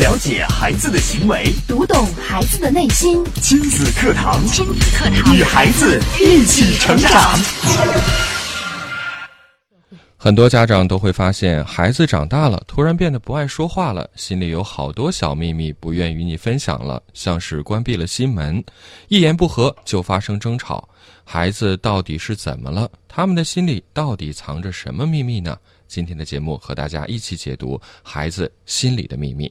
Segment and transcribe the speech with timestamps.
[0.00, 3.24] 了解孩子的行为，读懂孩子的内心。
[3.40, 7.38] 亲子课堂，亲子课堂，与孩子一起成长。
[10.16, 18.64] 很多家长都会发现，孩子长大了，突然变得不爱说话了，心里有好多小秘密不愿与你分享了，像是关闭了心门，
[19.06, 20.88] 一言不合就发生争吵。
[21.22, 22.90] 孩子到底是怎么了？
[23.06, 25.56] 他们的心里到底藏着什么秘密呢？
[25.86, 29.48] 今天的节目和大家一起解读孩子心里的秘密。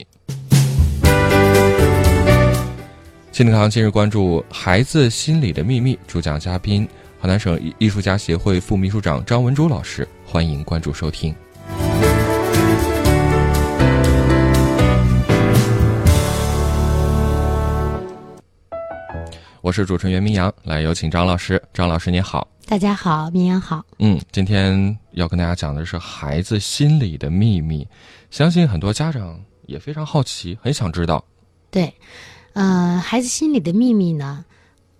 [3.34, 6.88] 心理堂今日关注孩子心理的秘密，主讲嘉宾
[7.20, 10.08] 河南省艺术家协会副秘书长张文珠老师。
[10.24, 11.34] 欢迎关注收听。
[19.62, 21.60] 我是主持人袁明阳，来有请张老师。
[21.74, 23.84] 张老师您好，大家好，明阳好。
[23.98, 27.88] 嗯，今天要跟大家讲的是孩子心理的秘密，
[28.30, 31.26] 相信很多家长也非常好奇，很想知道。
[31.72, 31.92] 对，
[32.54, 34.46] 呃，孩子心里的秘密呢，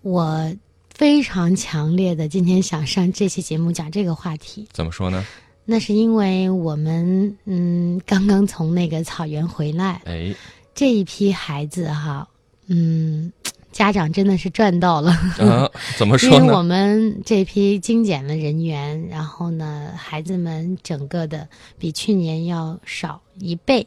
[0.02, 0.54] 我。
[0.96, 4.68] 非常强烈的，今天想上这期节目讲这个话题。
[4.72, 5.24] 怎么说呢？
[5.64, 10.32] 那是因为我们嗯刚刚从那个草原回来，哎，
[10.72, 12.28] 这一批孩子哈，
[12.68, 13.32] 嗯，
[13.74, 15.10] 家长真的是赚到了。
[15.38, 16.36] 啊，怎么说呢？
[16.38, 23.84] 因为我们这批精简的人员，然后呢，孩子们整个的比去年要少一倍。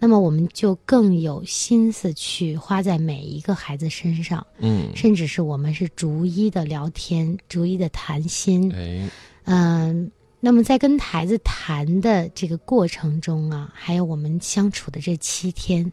[0.00, 9.08] 那么我们就更有心思去花在每一个孩子身上，嗯，甚至是我们是逐一的聊天，逐一的谈心，哎，
[9.44, 15.90] 嗯，那么在跟孩子谈的这个过程中啊，还有我们相处的这七天，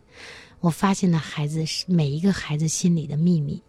[0.66, 3.62] 我发现了孩子是每一个孩子心里的秘密，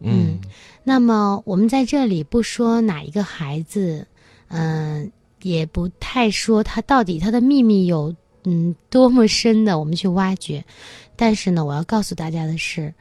[0.00, 0.40] 嗯，
[0.82, 4.06] 那么我们在这里不说哪一个孩子，
[4.48, 8.14] 嗯，也不太说他到底他的秘密有。
[8.46, 10.62] 嗯，多么深的，我们去挖掘。
[11.16, 12.92] 但是呢，我要告诉大家的是，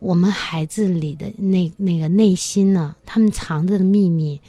[0.00, 4.40] 我们孩子里的那那个内心呢，他们藏着的秘密，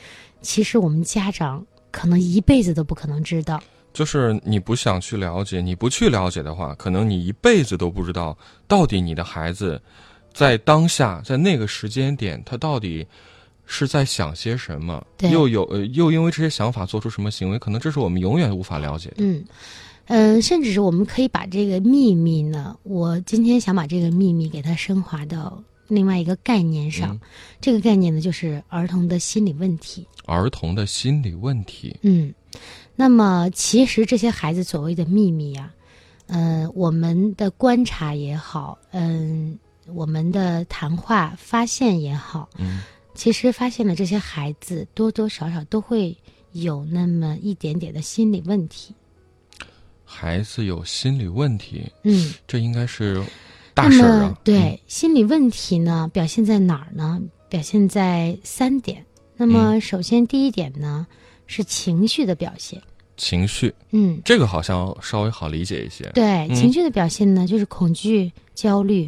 [0.42, 3.62] 其实我们家长可能一辈子都不可能知道。
[3.94, 8.38] 就是你不想去了解，你不去了解的话，可能你一辈子都不知道，
[8.68, 9.82] 到底你的孩子
[10.34, 13.06] 在当下，在那个时间点，他到底
[13.66, 19.16] 是在想些什么，又有呃，又因为这些想法做出什么行为，可能这是我们永远无法了解的。
[19.20, 19.44] 嗯。
[20.08, 27.18] 嗯，甚至是我们可以把这个秘密呢，我今天想把这个秘密给它升华到另外一个概念上。
[27.62, 30.06] 这个概念呢，就是儿童的心理问题。
[30.26, 31.96] 儿童的心理问题。
[32.02, 32.34] 嗯，
[33.02, 35.74] 那么其实这些孩子所谓的秘密呀，
[36.28, 39.58] 嗯，我们的观察也好，嗯，
[39.88, 42.82] 我们的谈话发现也好，嗯，
[43.16, 46.16] 其实发现了这些孩子多多少少都会
[46.52, 48.94] 有那么一点点的心理问题。
[50.06, 53.20] 孩子有心理问题，嗯，这应该是
[53.74, 54.38] 大事啊。
[54.44, 57.20] 对，心理问题呢，表现在哪儿呢？
[57.50, 59.04] 表现在三点。
[59.36, 61.08] 那么，首先第一点呢，
[61.48, 62.80] 是情绪的表现。
[63.22, 66.10] 情绪，嗯，这个好像稍微好理解一些。
[66.16, 69.08] 对，情绪的表现呢，就是恐惧、焦虑，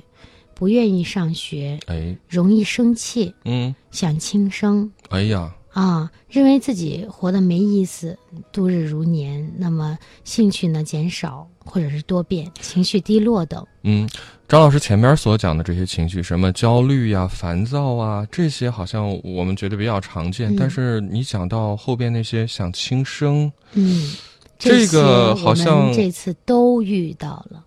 [0.53, 5.51] 不愿意上学，哎，容易生气，嗯，想轻生，哎呀。
[5.73, 8.17] 啊，认为自己活得没意思，
[8.51, 13.65] 度日如年，那么兴趣呢减少，或者是多变，情绪低落等。
[13.81, 14.07] 嗯，
[14.47, 20.55] 张老师前面所讲的这些情绪，什么焦虑呀、烦躁啊，这些好像我们觉得比较常见。
[20.55, 24.13] 但是你讲到后边那些想轻生，嗯，
[24.59, 27.65] 这个好像这次都遇到了。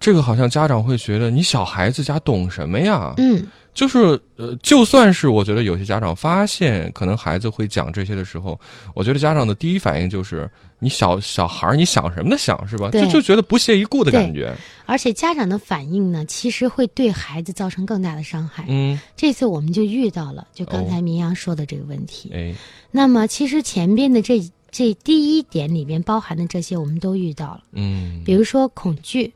[0.00, 3.14] 这个好像家长会觉得你小孩子家懂什么呀？
[3.18, 3.46] 嗯。
[3.74, 8.58] 就是呃，就算是我觉得有些家长发现可能孩子会讲这些的时候，
[8.92, 10.50] 我觉得家长的第一反应就是
[10.80, 12.36] 你小小孩儿你想什么呢？
[12.36, 12.90] 想是吧？
[12.90, 14.52] 就就觉得不屑一顾的感觉。
[14.84, 18.64] 而且家长的反应呢，其实会对孩子造成更大的伤害。
[18.66, 22.32] 嗯，这次我们就遇到了，就刚才明阳说的这个问题。
[22.34, 22.52] 哎，
[22.90, 24.42] 那么其实前边的这
[24.72, 27.60] 这第一点里边包含的这些，我们都遇到了。
[27.72, 29.32] 嗯，比如说恐惧，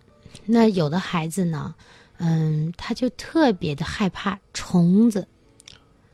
[0.46, 1.74] 那有的孩子呢。
[2.24, 5.26] 嗯，他就特别的害怕虫子，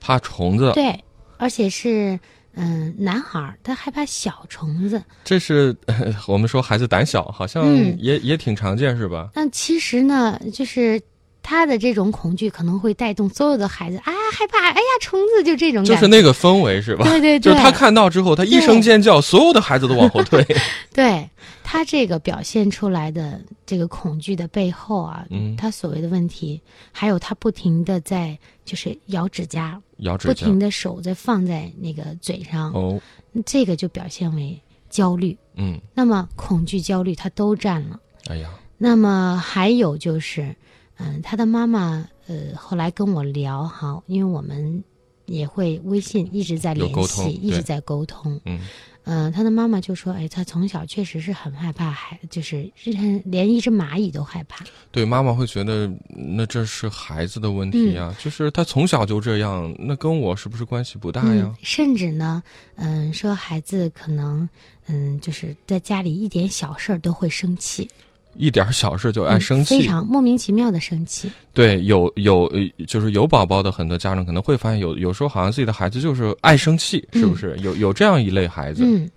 [0.00, 0.73] 怕虫子。
[0.73, 1.05] 对，
[1.37, 2.19] 而且是
[2.55, 5.02] 嗯，男孩儿他害怕小虫子。
[5.23, 5.76] 这是
[6.26, 7.67] 我们说孩子胆小，好像
[7.99, 9.29] 也也挺常见，是吧？
[9.35, 10.99] 但其实呢，就是
[11.43, 17.05] 他的这种恐惧可能会带动所有的孩子啊，害怕，哎呀，虫子就这种，就是那个氛围，是吧？
[17.05, 20.44] 对对对，就是他看到之后，他一声尖叫，所有的孩子都往后退。
[20.94, 21.29] 对。
[21.70, 26.58] 他这个表现出来的这个恐惧的背后啊，嗯，他所谓的问题，
[26.93, 32.99] 还有他不停的在就是咬指甲，咬指甲，不停的手在放在那个嘴上，哦，
[33.44, 34.58] 这个就表现为
[34.88, 38.49] 焦虑，嗯，那么恐惧、焦虑他都占了，哎呀，
[38.79, 40.56] 那么还有就是，
[40.99, 44.83] 嗯，他的妈妈呃后来跟我聊哈，因为我们
[45.27, 48.41] 也会微信一直在联系，一直在沟通。
[48.45, 48.61] 嗯
[49.11, 52.71] 嗯，他的妈妈就说：“哎，他从小确实是很害怕孩，就是
[53.25, 54.67] 连一只蚂蚁都害怕。
[54.91, 62.43] 对，妈妈会觉得那这是孩子的问题呀，就是他从小就这样，那跟我是不是关系不大呀嗯？，甚至呢，
[62.75, 64.47] 嗯，说孩子可能，
[64.89, 67.89] 嗯，就是在家里一点小事儿都会生气，
[68.36, 69.82] 一点小事就爱生嗯非。
[69.82, 71.30] 常莫名其妙的生气。
[71.52, 77.56] 对，有有呃就是有宝宝的很多家长可能会发现有有时候好像自己的孩子就是爱生气，是不是？
[77.62, 78.82] 有有这样一类孩子。
[78.84, 79.10] 嗯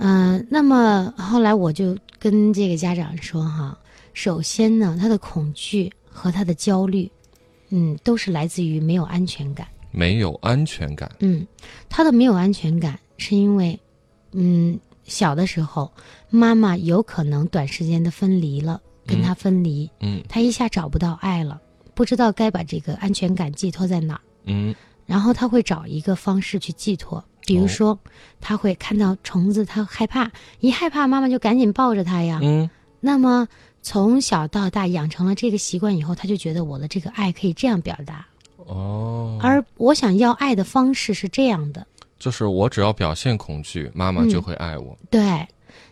[0.00, 3.76] 嗯、那么后来我就跟这个家长说哈，
[4.14, 7.10] 首先呢，他的恐惧和他的焦虑，
[7.70, 9.66] 嗯，都是来自于没有安全感。
[9.90, 11.10] 没有安全感。
[11.18, 11.44] 嗯，
[11.88, 13.76] 他的没有安全感是因为，
[14.30, 14.78] 嗯，
[15.08, 15.92] 小的时候
[16.30, 20.22] 妈妈有可能短时间的分离了，跟他分离，嗯。
[20.28, 21.60] 他一下找不到爱了，
[21.94, 24.74] 不知道该把这个安全感寄托在哪儿，嗯。
[25.06, 27.98] 然后他会找一个方式去寄托，比如说，
[28.40, 32.38] 他会看到虫子，他害怕，一害怕妈妈就赶紧抱着他呀。
[32.42, 32.68] 嗯。
[33.00, 33.48] 那么
[33.80, 38.26] 从小到大养成了这个习惯以后，他就觉得我的这个爱可以这样表达，
[38.56, 41.86] 哦，而我想要爱的方式是这样的。
[42.18, 44.96] 就是我只要表现恐惧，妈妈就会爱我。
[45.10, 45.46] 对，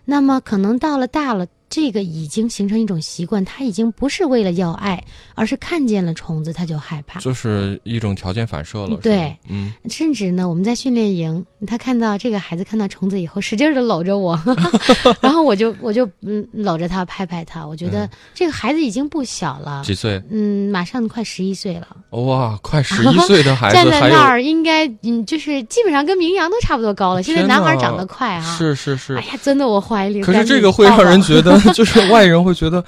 [0.04, 1.46] 那么可能到了大了，
[1.76, 7.20] 这个已经形成一种习惯，他已经不是为了要爱，而是看见了虫子他就害怕。
[7.20, 8.96] 就是一种条件反射了。
[9.02, 14.40] 对，嗯，甚至呢，我们在训练营，他看到这个孩子看到虫子以后，使劲的搂着我，
[15.20, 20.18] 然后我就我就嗯搂着他拍拍他，我觉得这个孩子已经不小了，几岁？
[20.30, 21.88] 嗯，马上快十一岁了，
[22.22, 27.22] 哇，快十一岁的孩子 站，在那儿应该嗯就是基本上跟明阳都差不多高了。
[27.22, 29.22] 现在男孩长得快啊、是是是哎。
[29.26, 30.22] 呀，钻到我怀里。
[30.22, 32.84] 可是这个会让人觉得， 就是外人会觉得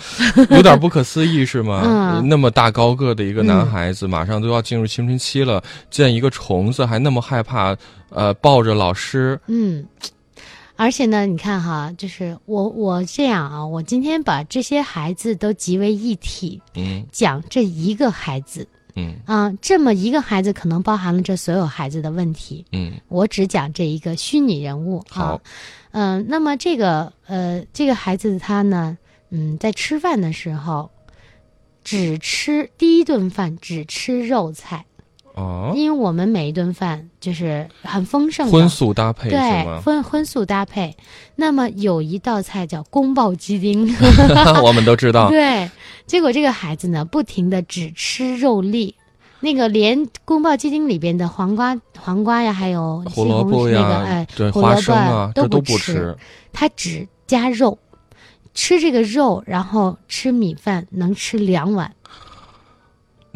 [0.51, 1.83] 有点不可思议，是吗？
[1.85, 2.29] 嗯。
[2.29, 7.77] 那么大高个的一个男孩子，马上都要进入青春期了，见一个虫子还那么害怕，
[8.11, 9.85] 呃，抱着老师，嗯，
[10.77, 17.05] 而且呢，你看哈，就是我我这样啊，我今天把这些孩子都集为一体，嗯。
[17.11, 18.67] 讲这一个孩子
[18.99, 22.65] 嗯啊，这么一个孩子可能包含了这所有孩子的问题。
[22.73, 25.41] 嗯，我只讲这一个虚拟人物啊好，
[25.93, 28.99] 嗯、那么这个呃，这个孩子他呢，
[29.31, 30.91] 嗯，在吃饭的时候。
[31.85, 34.85] 只吃第一顿饭，只吃肉菜，
[35.39, 40.95] 哦，因为我们每一顿饭就是很丰盛的，荤素搭配对，荤荤素搭配。
[41.37, 43.89] 那么有一道菜叫宫爆鸡丁，
[44.65, 45.71] 我们都知道，对。
[46.07, 48.95] 结果这个孩子呢，不停的只吃肉粒，
[49.41, 56.17] 那个连宫爆鸡丁里边的黄瓜、黄瓜呀，还有西胡萝红卜呀柿那个哎，对，花胡萝卜生啊，都这都不吃。
[56.53, 57.79] 他只加肉，
[58.55, 61.93] 吃这个肉，然后吃米饭，能吃两碗。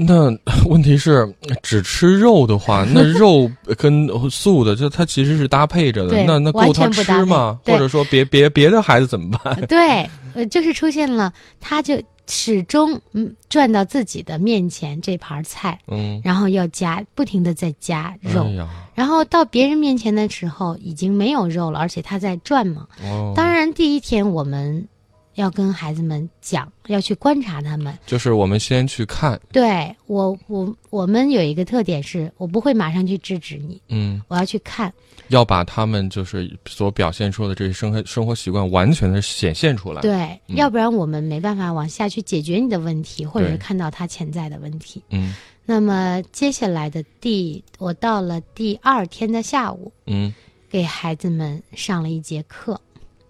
[0.07, 0.31] 那
[0.69, 1.33] 问题是，
[1.63, 6.25] 只吃肉的话，那 肉跟素的，就它其实是搭配着的。
[6.25, 7.59] 那那完够他吃吗？
[7.65, 9.61] 或者说别别别的孩子怎么办？
[9.67, 22.87] 对，呃，就是出现了，他就始终嗯转到自己的面前这盘菜，嗯，然后要加不停的在加肉，哎，然后到别人面前的时候已经没有肉了，而且他在转嘛。
[23.03, 24.87] 哦，当然，第一天我们
[25.35, 27.97] 要跟孩子们讲，要去观察他们。
[28.07, 34.93] 就是我们先去看，对我，我我们有一个特点是，我不会马上去制止你，嗯，我要去看。
[35.29, 45.03] 要把他们就是所表现出的这些生活生活习惯完全的显现出来。，对，嗯要不然我们没办法往下去解决你的问题，或者是看到他潜在的问题。
[45.11, 50.35] 嗯那么接下来的第，我到了第二天的下午，嗯
[50.69, 52.79] 给孩子们上了一节课，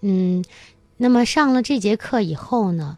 [0.01, 0.43] 嗯，
[1.03, 2.97] 那么上了这节课以后呢，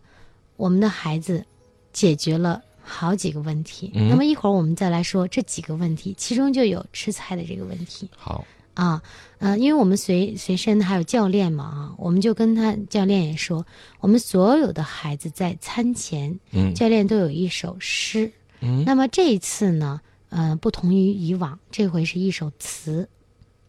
[0.56, 1.42] 我们的孩子
[1.90, 3.90] 解决了好几个问题。
[3.94, 8.44] 嗯那么一会儿我们再来说这几个问题，其中就有吃菜的这个问题好，
[8.74, 9.00] 啊，
[9.38, 13.64] 呃，因为我们随随身还有教练嘛啊，我们就跟他教练也说，
[14.00, 18.30] 我们所有的孩子在餐前，嗯教练都有一首诗。
[18.60, 23.08] 嗯那么这一次呢，呃，不同于以往，这回是一首词，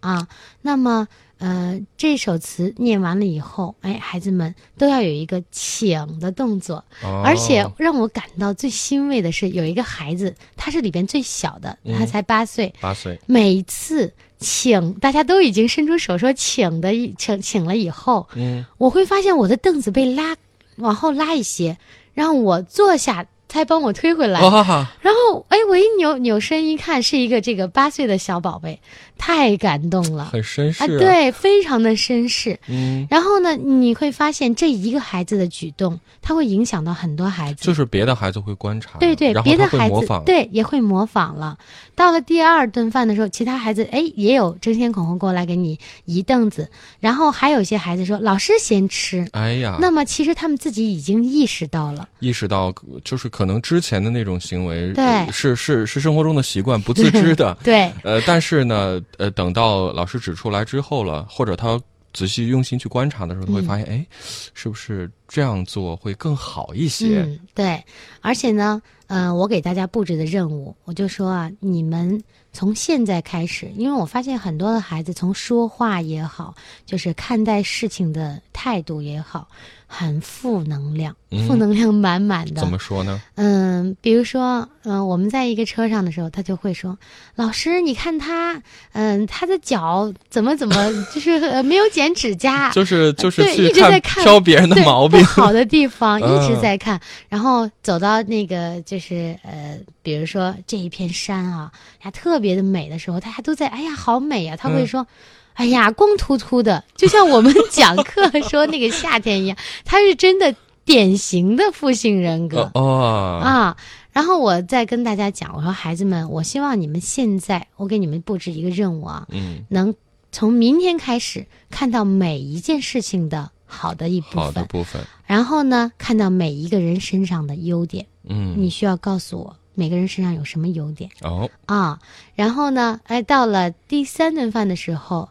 [0.01, 0.27] 啊，
[0.62, 7.22] 那么呃，这首词念完了以后，哎，孩子们都要有一个请的动作，哦。
[7.25, 11.98] 而且让我感到最欣慰的是，有一个孩子，他是里边最小的，嗯。
[11.98, 18.65] 他才八岁，八岁，每次请大家都已经伸出手说请的请请了以后，嗯。
[18.77, 20.38] 我会发现我的凳子被拉
[20.77, 21.77] 往后拉一些，
[22.13, 24.42] 让我坐下，才帮我推回来。
[24.42, 28.82] 哇，然后，哎，我一扭扭身一看，是一个这个八岁的小宝贝，
[29.17, 32.57] 太感动了很绅士、啊！，对，非常的绅士。
[32.67, 37.65] 嗯，然后呢，你会发现这一个孩子的举动，他会影响到很多孩子。
[37.65, 41.57] 就是别的孩子会观察，对对，别的孩子他会模仿，对也会模仿了。
[41.95, 46.69] 到了第二顿饭的时候，其他孩子哎也有争先恐后过来给你移凳子，
[47.00, 49.25] 然后还有一些孩子说老师先吃。
[49.31, 57.57] 哎呀，那么其实他们自己已经意识到了，意识到就是可能之前的那种行为，对呃是是是生活中的习惯，不 自知的。
[57.63, 61.79] 对呃，但是呢，呃，等到老师指出来之后了，或者他
[62.13, 64.05] 仔细用心去观察的时候，他会发现，哎、
[64.53, 67.24] 是不是这样做会更好一些？
[67.24, 67.84] 嗯，对，
[68.22, 76.55] 而且呢，呃，我给大家布置的任务，我就说啊，你们从现在开始，因为我发现很多的孩子从说话也好，
[76.86, 79.50] 就是看待事情的态度也好，
[79.97, 82.59] 很负能量，嗯负能量满满的。
[82.59, 83.21] 怎么说呢？
[83.35, 86.97] 嗯，比如说，嗯、我们在一个车上的时候，他就会说
[87.35, 88.61] ：“老师，你看他，
[88.91, 90.75] 嗯、他的脚怎么怎么，
[91.13, 96.99] 就是呃没有剪指甲， 就是就是对去一直在看挑别人的毛病不，好的地方一直嗯在看，
[97.29, 101.71] 然后走到那个就是呃，比如说这一片山啊，
[102.03, 105.07] 呀特别的美的时候，大家都在哎呀好美啊，他会嗯说。
[105.55, 112.71] 哎呀，光秃秃的，就像我们讲课说那个夏天一样，他是真的典型的负性人格。
[112.74, 113.77] 哦哦，啊。
[114.13, 119.93] 然后我再跟大家讲，我说孩子们，我希望你们现在，我给你们布置一个任务啊，嗯，能
[120.31, 128.05] 从明天开始看到每一件事情的好的一部分好的，部分，然后呢，看到每一个人身上的优点。
[128.24, 132.00] 嗯，你需要告诉我每个人身上有什么优点哦，啊。
[132.35, 135.27] 然后呢，哎，到了第三顿饭的时候，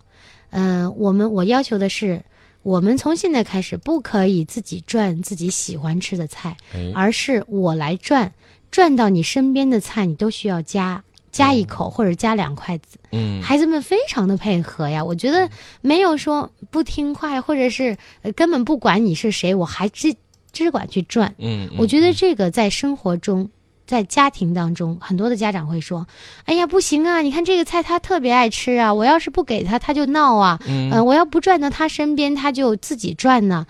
[0.54, 2.22] 嗯、我们我要求的是。
[2.64, 8.32] 我们从现在开始不可以自己转自己喜欢吃的菜，哎，而是我来转，
[8.70, 12.96] 转到你身边的菜，你都需要加加一口或者加两筷子。
[13.12, 15.46] 嗯，孩子们非常的配合呀，我觉得
[15.82, 20.16] 没有说不听话，或者是、呃、根本不管你是谁，我还只
[20.50, 21.34] 只管去转。
[21.36, 23.50] 嗯，嗯我觉得这个在生活中。
[23.86, 26.06] 在家庭当中，很多的家长会说
[26.46, 27.20] ：“哎呀，不行啊！
[27.20, 30.60] 你看这个菜他特别爱吃啊，我要是不给他，他就闹啊。
[30.66, 33.66] 嗯呃，我要不转到他身边，他就自己转呢。”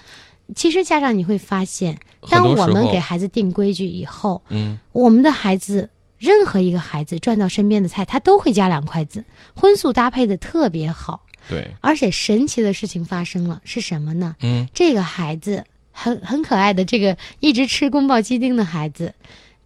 [0.54, 11.22] 其实家长你会发现，当我们给孩子定规矩以后，嗯，我们的孩子，任何一个孩子转到身边的菜，他都会加两筷子，荤素搭配的特别好。
[11.48, 14.36] 对，而且神奇的事情发生了，是什么呢？
[14.42, 19.14] 嗯，这个孩子很很可爱的，这个一直吃宫保鸡丁的孩子，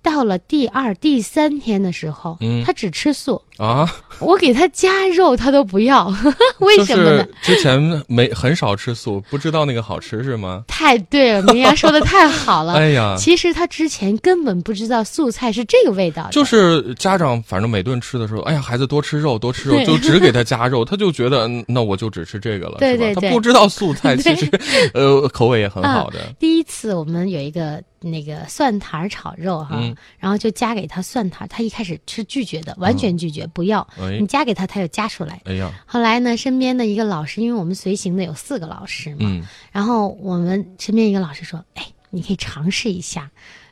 [0.09, 2.65] 到了第二、第三天的时候，嗯。
[2.65, 3.89] 他只吃素，啊，
[4.21, 6.13] 我给他加肉，他都不要，
[6.61, 7.25] 为什么呢？
[7.43, 10.65] 就是之前没很少吃素，不知道那个好吃是吗？
[10.67, 12.75] 太对了，明阳说的太好了。
[12.81, 23.29] 哎呀，其实他之前根本不知道素菜是这个味道，就是家长反正每顿吃的时候，哎呀，孩子多吃肉，多吃肉，就只给他加肉，他就觉得嗯那我就只吃这个了， 对对对。
[23.29, 24.51] 他不知道素菜其实
[24.95, 33.81] 呃口味也很好的，第一次我们有一个那个蒜苔儿炒肉哈，嗯然后就加给他蒜苔儿，他一开始是拒绝的，完全拒绝，不要。
[33.99, 35.41] 哎你加给他，他又夹出来。
[35.45, 43.31] 哎呀，后来呢，身边的一个老师，因为我们随行的有四个老师嘛，嗯然后我们身边一个老师说：“哎，你可以尝试一下。”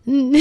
[0.08, 0.38] 嗯，那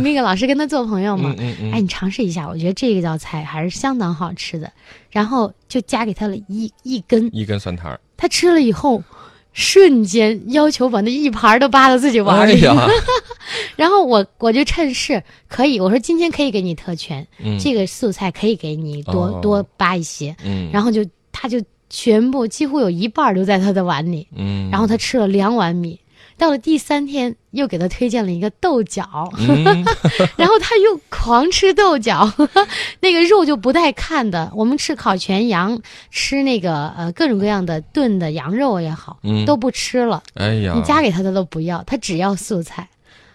[0.00, 4.72] 那个老师跟他做朋友嘛，哎，你尝试一下，我觉得这个道菜还是相当好吃的。
[5.10, 9.04] 然后就加给他了一一根，一根蒜苔儿，他吃了以后，
[9.52, 12.52] 瞬间要求把那一盘都扒到自己碗里。
[12.52, 12.88] 哎呀，
[13.76, 20.34] 然后我我就趁势可以，我说今天可以给你特权，嗯这个素菜可以给你多、哦多扒一些。
[20.44, 25.98] 嗯，然后就他就全部几乎有一半留在他的碗里，嗯，然后他吃了两碗米。
[26.42, 29.64] 到了第三天，又给他推荐了一个豆角，嗯
[30.36, 32.28] 然后他又狂吃豆角，
[32.98, 34.50] 那个肉就不带看的。
[34.52, 35.80] 我们吃烤全羊，
[36.10, 40.20] 吃那个呃各种各样的炖的羊肉也好，嗯都不吃了。
[40.34, 42.88] 哎呀，你加给他的都不要，他只要素菜。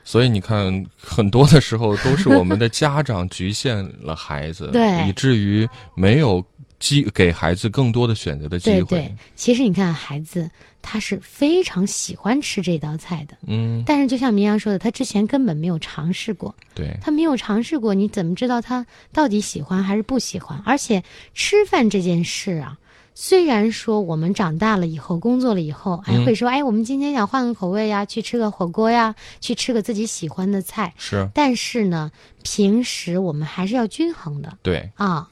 [0.04, 6.44] 所以你看，很多的时候都是我们的家长局限了孩子， 对以至于没有
[6.80, 8.84] 机给孩子更多的选择的机会。
[8.84, 10.50] 对对，其实你看孩子
[10.82, 20.62] 他是非常喜欢吃这道菜的，嗯，但是就像明阳说的，他之前根本没有尝试过，对，他没有尝试过，你怎么知道他到底喜欢还是不喜欢？
[20.66, 21.04] 而且
[21.34, 22.78] 吃饭这件事啊。
[23.20, 30.94] 虽然说我们长大了以后，工作了以后，哎，嗯会说，哎，我们今天想换个口味呀，去吃个火锅呀，去吃个自己喜欢的菜。
[30.98, 32.12] 是，但是呢，
[32.44, 34.56] 平时我们还是要均衡的。
[34.62, 35.28] 对，啊，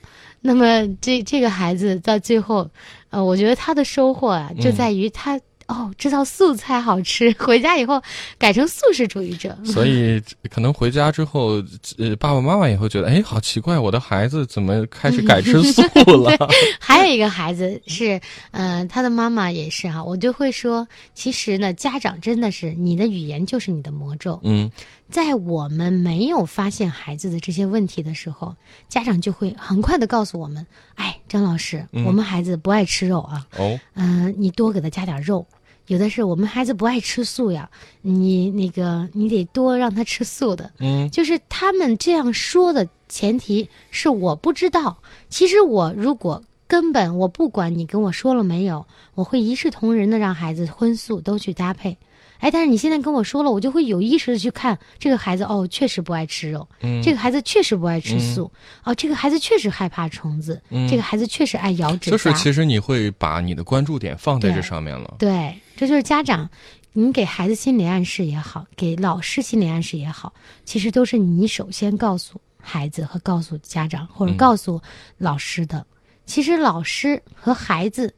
[0.48, 2.70] 那么这这个孩子到最后，
[3.10, 8.00] 呃，我觉得他的收获啊，就嗯在于他哦，知道素菜好吃， 回家以后
[8.38, 9.58] 改成素食主义者。
[9.66, 10.22] 所以
[10.52, 11.54] 可能回家之后，
[11.98, 15.82] 呃，爸爸妈妈也会觉得，哎，好奇怪，我的孩子怎么开始改吃素
[16.22, 16.32] 了？
[16.80, 18.22] 还有一个孩子是，
[18.52, 24.40] 呃，他的妈妈也是哈，我就会说，其实呢，家长真的是你的语言就是你的魔咒。
[24.44, 24.70] 嗯，
[25.10, 28.56] 在我们没有发现孩子的这些问题的时候，
[28.90, 35.46] 家长就会很快的告诉我们，哎，张老师，我们孩子不爱吃肉啊，哦，嗯、你多给他加点肉。
[35.88, 37.70] 有的是我们孩子不爱吃素呀，
[38.02, 40.72] 你那个你得多让他吃素的。
[40.80, 44.98] 嗯，就是他们这样说的前提是我不知道。
[45.30, 51.96] 其实我如果根本我不管你跟我说了没有，我会一视同仁的让孩子荤素都去搭配。
[52.40, 58.52] 哎，但是你现在跟我说了，我就会有意识的去看这个孩子哦，确实不爱吃肉，嗯这个孩子确实不爱吃素，
[58.84, 62.12] 哦，这个孩子确实害怕虫子，这个孩子确实爱咬指甲。
[62.12, 65.16] 嗯就是其实你会把你的关注点放在这上面了。
[65.20, 66.50] 对，这就是家长，
[66.94, 70.34] 你给孩子心理暗示也好，给老师心理暗示也好，
[70.66, 74.82] 其实都是你首先告诉孩子和告诉家长或者嗯告诉
[75.18, 75.86] 老师的。
[76.26, 78.14] 其实老师和孩子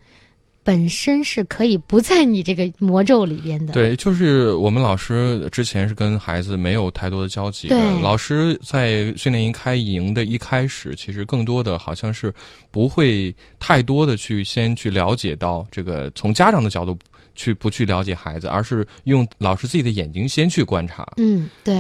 [0.68, 3.72] 本身是可以不在你这个魔咒里边的。
[3.72, 7.76] 对，就是我们老师之前是跟孩子没有太多的交集的。
[7.78, 12.34] 对老师在训练营开营的一开始，其实更多的好像是
[12.70, 17.00] 不会太多的去先去了解到这个从家长的角度
[17.34, 21.08] 去不去了解孩子，而是用老师自己的眼睛先去观察。
[21.16, 21.78] 嗯，对，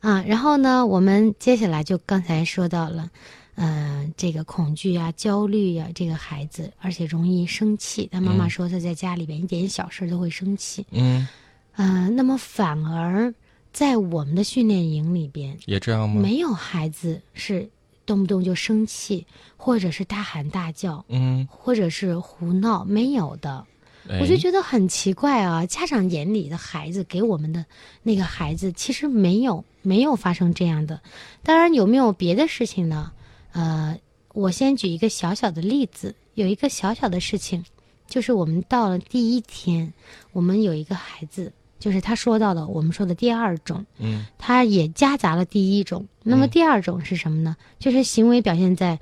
[0.00, 3.10] 啊，然后呢，我们接下来就刚才说到了，
[3.56, 8.08] 呃，这个恐惧啊、焦虑呀、这个孩子，而且容易生气。
[8.12, 10.86] 他妈妈嗯说他在家里边一点小事都会生气。
[10.90, 11.26] 嗯，
[11.74, 13.34] 呃，那么反而
[13.72, 16.20] 在我们的训练营里边，也这样吗？
[16.20, 17.68] 没有孩子是
[18.04, 23.64] 动不动就生气，或者是大喊大叫，嗯，或者是胡闹，没有的。
[24.08, 27.64] 哎我就觉得很奇怪啊，家长眼里的孩子给我们的
[28.04, 31.00] 那个孩子，其实没有没有发生这样的。
[31.42, 33.10] 当然，有没有别的事情呢？
[33.56, 33.98] 呃，
[34.34, 37.64] 我先举一个小小的例子，有一个小小的事情，
[38.06, 39.90] 就是我们到了第一天，
[40.32, 46.06] 我们有一个孩子，就是他说到了我们说的第二种，嗯，他也夹杂了第一种。
[46.22, 47.56] 那么第二种是什么呢？
[47.78, 48.98] 就是行为表现在，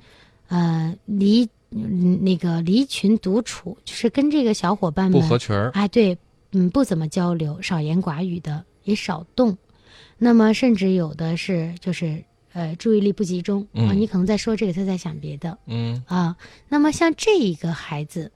[0.47, 5.71] 呃，离嗯那个离群独处，就是跟这个小伙伴们不合群儿。
[5.73, 6.17] 哎，对，
[6.53, 9.57] 嗯，不怎么交流，少言寡语的，也少动。
[10.17, 12.23] 那么甚至有的是就是
[12.55, 16.35] 呃注意力不集中啊，嗯你可能在说这个，他在想别的嗯，啊。
[16.69, 18.31] 那么像这一个孩子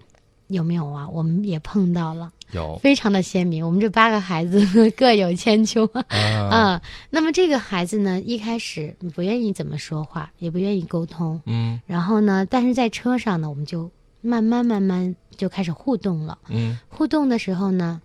[0.47, 1.07] 有没有啊？
[1.07, 3.65] 我们也碰到了，有非常的鲜明。
[3.65, 4.59] 我们这八个孩子
[4.91, 6.03] 各有千秋啊，
[6.51, 6.81] 啊。
[7.09, 11.41] 那么这个孩子呢，一开始不愿意怎么说话，也不愿意沟通。
[11.45, 16.37] 嗯然后呢，但是在车上呢，我们就慢慢慢慢就开始互动了。
[16.49, 18.01] 嗯互动的时候呢，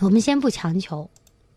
[0.00, 1.08] 我们先不强求，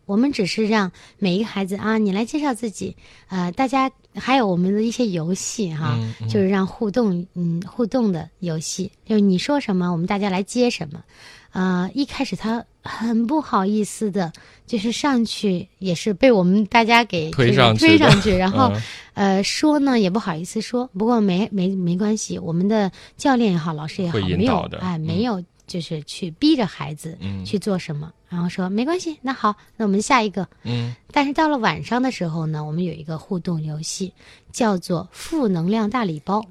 [0.08, 2.96] 我们只是让每一个孩子啊，你来介绍自己，
[3.28, 6.28] 呃，大家还有我们的一些游戏哈，嗯嗯。
[6.28, 11.04] 就是让互动，嗯，互动的游戏，就是你说什么，我们大家来接什么。
[11.52, 14.32] 呃，一开始他很不好意思的，
[14.66, 18.82] 就是上去也是被我们大家给推上去推上去，然后、嗯。
[19.14, 25.00] 呃说呢也不好意思说，不过没没没关系，我们的教练也好，老师也好，没有的哎，嗯。
[25.00, 30.48] 没有就是去逼着孩子嗯去做什么，然后说没关系，那好，那我们下一个。
[30.64, 34.12] 嗯但是到了晚上的时候呢，我们有一个互动游戏，
[34.50, 36.44] 叫做负能量大礼包，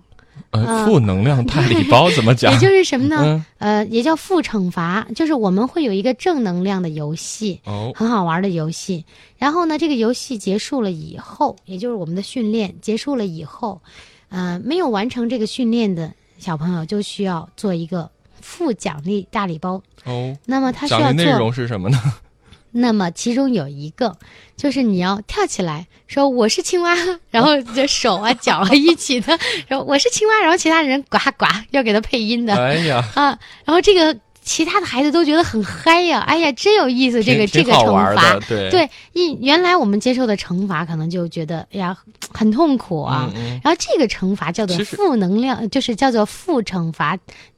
[0.52, 2.52] 呃，负能量大礼包怎么讲？
[2.54, 3.18] 也就是什么呢？
[3.24, 9.04] 嗯呃，也叫负惩罚，就是我们会有一个正能量的游戏，哦，很好玩的游戏。
[9.38, 13.82] 然后呢，这个游戏结束了以后，也就是我们的训练结束了以后，
[14.30, 18.10] 呃，没有完成这个训练的小朋友就需要做一个
[18.42, 19.82] 负奖励大礼包。
[20.06, 22.00] 哦，那么它需要内容做，是什么呢？
[22.72, 24.16] 那么其中有一个
[24.56, 26.96] 就是你要跳起来说我是青蛙，
[27.32, 32.54] 然后这手啊脚啊一起的，然后我是青蛙，然后其他人呱呱要给他配音的。
[32.56, 33.28] 哎呀，啊，
[33.66, 38.38] 然后这个其他的孩子都觉得很嗨呀，哎呀，真有意思，这个这个惩罚，。
[38.48, 41.98] 对对，一原来我们接受的惩罚可能就觉得，哎呀，
[42.32, 43.32] 很痛苦啊。
[43.34, 47.18] 嗯嗯然后这个惩罚叫做负能量，就是叫做负惩罚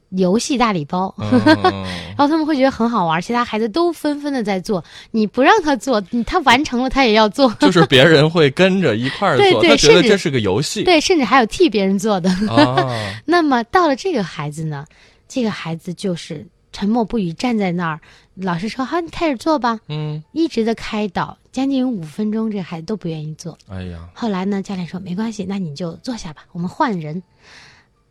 [0.10, 1.14] 游戏大礼包。
[1.18, 1.30] 嗯
[2.20, 4.84] 然后他们会觉得很好玩，其他孩子都纷纷的在做。
[5.12, 7.50] 你不让他做，你他完成了他也要做。
[7.60, 10.84] 就是别人会跟着一块儿做， 他觉得这是个游戏。
[10.84, 12.30] 对，甚至还有替别人做的。
[12.50, 12.86] 啊，
[13.26, 14.86] 那么到了这个孩子呢，
[15.28, 18.00] 这个孩子就是沉默不语，站在那儿。
[18.36, 23.58] 老师说：“好，你开始做吧。”嗯，一直的开导，将近有五分钟，这个孩子都不愿意做。
[23.70, 27.22] 哎呀，后来呢，教练说：“没关系，那你就坐下吧，我们换人。”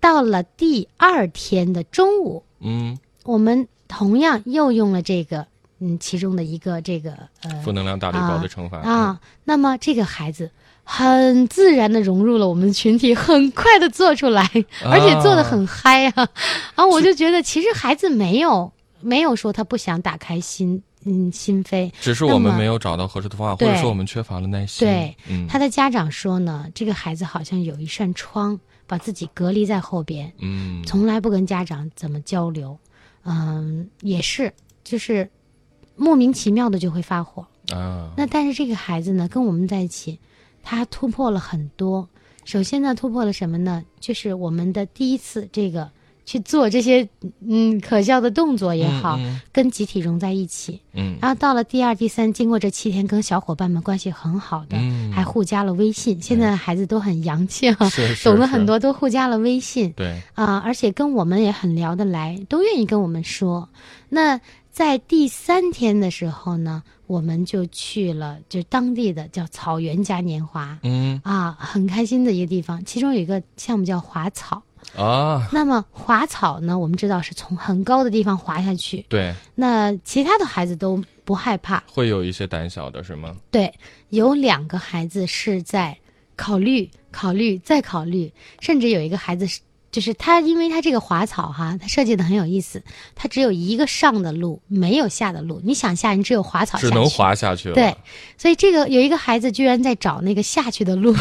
[0.00, 2.98] 到了第二天的中午，嗯。
[3.24, 5.46] 我们同样又用了这个
[5.80, 10.50] 嗯其中的一个这个呃负能量大礼包的惩罚啊，那么这个孩子
[10.82, 14.42] 很自然的融入了我们的群体，很快的做出来，
[14.86, 16.26] 而且做的很嗨啊！
[16.74, 24.88] 啊，我就觉得其实孩子没有没有说他不想打开心嗯心扉，只是我们没有找到合适的方法，或者说我们缺乏了耐心。
[24.88, 32.76] 对，嗯，他的家长说呢，这个孩子好像有一扇窗把自己隔离在后边，嗯，从来不跟家长怎么交流，
[33.22, 35.30] 嗯，也是就是
[35.94, 37.46] 莫名其妙的就会发火。
[37.72, 40.18] 啊，那但是这个孩子呢，跟我们在一起，
[40.62, 42.08] 他突破了很多。
[42.44, 43.84] 首先呢，突破了什么呢？
[44.00, 45.90] 就是我们的第一次这个
[46.28, 47.08] 去做这些
[47.40, 50.78] 嗯可笑的动作也好，嗯跟集体融在一起。
[50.92, 56.20] 嗯然后到了第二、第三，经过这七天，跟小伙伴们关系很好的，嗯还互加了微信。
[56.20, 59.90] 现在的孩子都很洋气啊，是是是懂得很多，都互加了微信。
[59.96, 63.66] 对，啊、而且跟我们也很聊得来，都愿意跟我们说。
[64.10, 64.38] 那
[64.70, 72.84] 在第三天的时候呢，我们就去了，就当地的叫草原嘉年华嗯啊，很开心的一个地方。
[72.84, 74.62] 其中有一个项目叫滑草。
[74.96, 81.82] 啊，那么滑草呢，我们知道是从很高的地方滑下去，对，那其他的孩子都不害怕。
[81.86, 83.36] 会有一些胆小的是吗？
[83.50, 83.72] 对，
[84.08, 85.96] 有两个孩子是在
[86.36, 89.60] 考虑、考虑、再考虑，甚至有一个孩子是，
[89.98, 92.80] 就是他，因为他这个滑草哈，它设计的很有意思，
[93.16, 95.60] 它只有一个上的路，没有下的路。
[95.64, 97.74] 你想下，你只有滑草只能滑下去了。
[97.74, 97.96] 对，
[98.36, 101.12] 所以这个有一个孩子居然在找那个下去的路，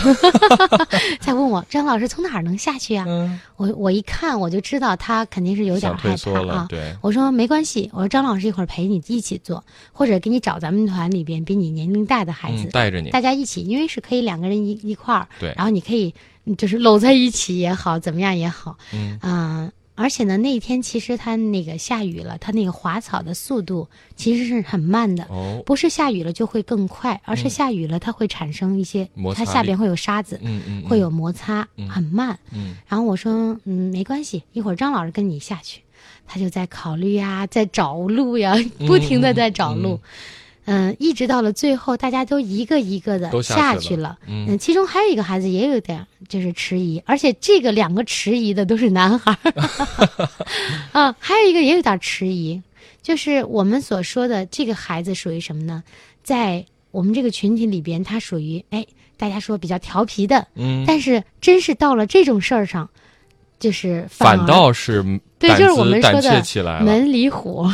[1.20, 6.68] 在问我张老师从哪儿能下去啊、嗯，我我一看我就知道他肯定是有点退害缩了怕啊。
[6.70, 16.13] 对，我说没关系，我说张老师一会儿陪你一起做，或者给你找咱们团里边比你年龄大的孩子，嗯，带着你，大家一起，因为是可以两个人一一块儿，对然后你可以嗯
[16.55, 32.38] 就是搂在一起也好，怎么样也好，嗯啊、而且呢，那一天其实它那个下雨了，它那个滑草的速度其实是很慢的，哦，不是下雨了就会更快，而是下雨了它会产生一些，摩擦它下边会有沙子，嗯嗯，嗯会有，摩擦，嗯很慢。
[32.53, 35.81] 嗯然后我说，嗯，没关系，一会儿张老师跟你下去。
[36.27, 38.55] 他就在考虑呀，在找路呀，
[38.86, 39.93] 不停的在找路。
[39.95, 39.99] 嗯
[40.99, 44.17] 一直到了最后，大家都一个一个的下去了。
[44.27, 49.53] 嗯嗯，其中还有一个孩子也有点就是迟疑，而且这个两个迟疑的都是男孩儿。
[50.91, 52.62] 啊，还有一个也有点迟疑，
[53.01, 55.84] 就是我们所说的这个孩子属于什么呢？
[56.21, 62.89] 在我们这个群体里边，他属于哎，大家说比较调皮的，嗯，但是真是到了这种事儿上，
[63.60, 66.43] 就是反而倒是胆对就是我们说的
[66.82, 67.67] 门里虎，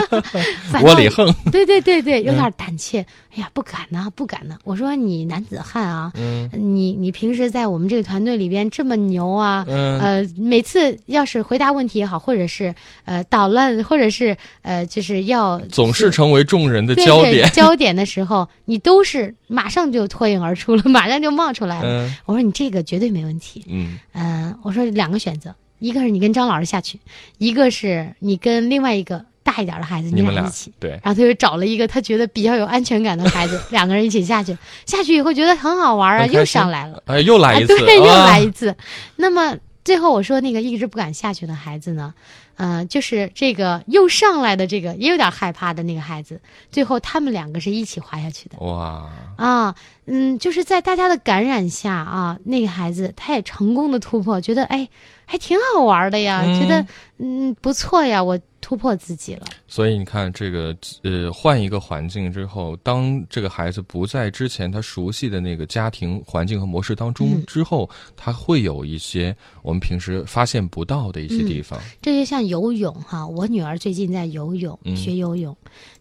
[0.82, 3.04] 窝里横，对对对对，有点胆怯。
[3.32, 4.56] 哎呀，不敢呐，不敢呐。
[4.64, 21.88] 我说你男子汉啊，嗯你你平时在我们这个团队里边这么牛啊，嗯呃，每次要是回答问题也好，或者是呃捣乱，或者是呃就是要总是成为众人的焦点，焦点的时候，你都是马上就脱颖而出了，马上就冒出来了。
[21.88, 23.64] 嗯我说你这个绝对没问题。
[23.68, 27.00] 嗯嗯、我说两个选择，一个是你跟张老师下去，
[27.38, 30.72] 一个是你跟另外一个大一点的孩子，你们俩俩一起。
[30.78, 34.56] 对，然后他就找了一个他觉得比较有安全感的孩子， 两个人一起下去。
[34.86, 38.74] 下去以后觉得很好玩啊，又上来了，哎，又来一次，啊、对，又啊来一次。
[39.16, 42.12] 那么最后我说那个一直不敢下去的孩子呢，
[42.60, 46.38] 呃，就是这个又上来的这个也有点害怕的那个孩子，
[46.70, 48.58] 最后他们两个是一起滑下去的。
[48.58, 54.86] 哇，啊，嗯，就是在大家的感染下啊，那个孩子他也成功的突破，觉得哎，
[55.24, 56.84] 还挺好玩的呀，觉得
[57.16, 59.46] 嗯不错呀，我突破自己了。
[59.66, 71.80] 所以你看，这个呃，换一个环境之后，当这个孩子不在之前他熟悉的那个家庭环境和模式当中嗯之后，他会有一些我们平时发现不到的一些地方。
[72.02, 75.56] 这就像游泳哈，我女儿最近在游泳，嗯学游泳，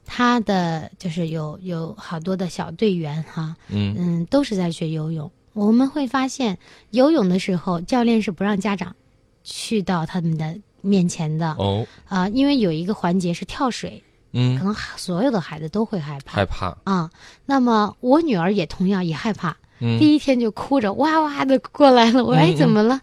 [0.06, 5.32] 她的就是有有好多的小队员哈，嗯嗯，都是在学游泳。
[5.54, 6.58] 我们会发现，
[6.92, 8.96] 游泳的时候，教练是不让家长
[9.44, 14.02] 去到他们的面前的哦，啊、因为有一个环节是跳水，
[14.34, 17.10] 嗯可嗯，能所有的孩子都会害怕害怕，啊。
[17.46, 22.24] 那么我女儿也同样也害怕，嗯第一天就哭着哇哇的过来了。
[22.24, 23.00] 我说：“哎，怎么了？”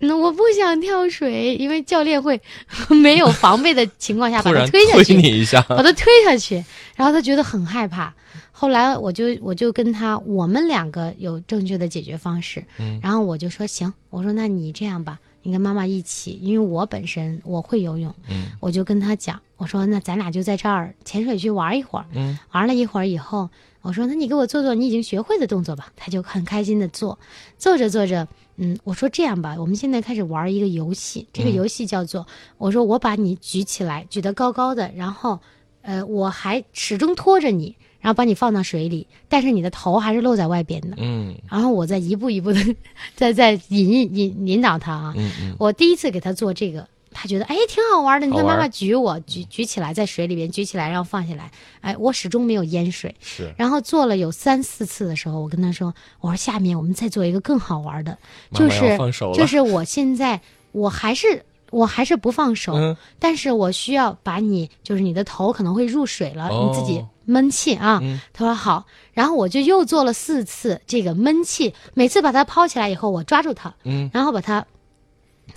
[0.00, 2.40] 那我不想跳水，因为教练会
[3.02, 6.64] 没有防备的情况下 把他推下去，推你一下， 把他推下去，
[6.94, 8.14] 然后他觉得很害怕。
[8.52, 12.64] 后来我就我就跟他，我们两个有正确的解决方式。
[12.78, 22.04] 嗯然后我就说行，我说那你这样吧，你跟妈妈一起，因为我本身我会游泳，嗯我就跟他讲，我说那咱俩就在这儿潜水区玩一会儿。
[22.12, 23.48] 嗯，玩了一会儿以后，
[23.80, 25.90] 我说那你给我做做你已经学会的动作吧。
[25.96, 27.18] 他就很开心的做，
[27.56, 32.26] 做着做着，嗯，我说这样吧，我们现在开始玩一个游戏，这个嗯游戏叫做，
[32.58, 35.40] 我说我把你举起来，举得高高的，然后，
[35.80, 40.96] 呃，我还始终拖着你，然后把你放到水里，但是你的头还是露在外边的。
[40.98, 42.60] 嗯然后我再一步一步的，
[43.16, 45.14] 再再引引引引导他啊。
[45.16, 48.26] 嗯嗯，我第一次给他做这个，他觉得哎挺好玩的。
[48.26, 53.14] 你看妈妈举我举举起来，在水里边举起来，然后放下来，哎，我始终没有淹水。
[53.20, 58.16] 是然后做了有三四次的时候，我跟他说：“我说下面我们再做一个更好玩的，
[58.52, 58.96] 就是
[59.34, 60.40] 就是我现在
[60.72, 67.98] 我还是我还是不放手，嗯但是我需要把你就是你的头可能会入水了，哦你自己闷气啊。
[68.02, 74.64] 嗯他说好，然后我就又做了四次这个闷气，每次把它抛起来以后，我抓住它，嗯然后把它。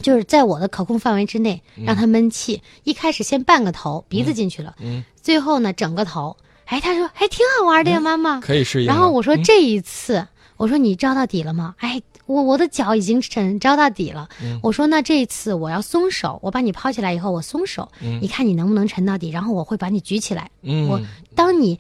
[0.02, 2.62] 就是在我的可控范围之内，让它闷气。
[2.86, 6.38] 一开始先半个头，鼻子进去了，嗯，最后呢整个头。
[6.66, 8.40] 哎，他说还挺好玩的呀，妈妈。
[8.40, 8.94] 可以试一下。
[8.94, 11.76] 然后我说嗯这一次，我说你招到底了吗？
[11.80, 14.28] 哎，我我的脚已经沉着到底了。
[14.44, 19.30] 嗯我说那这一次我要松手，我把你抛起来以后我松手，你看你能不能沉到底？
[19.30, 20.50] 然后我会把你举起来。
[20.62, 21.02] 嗯，我
[21.36, 21.80] 当你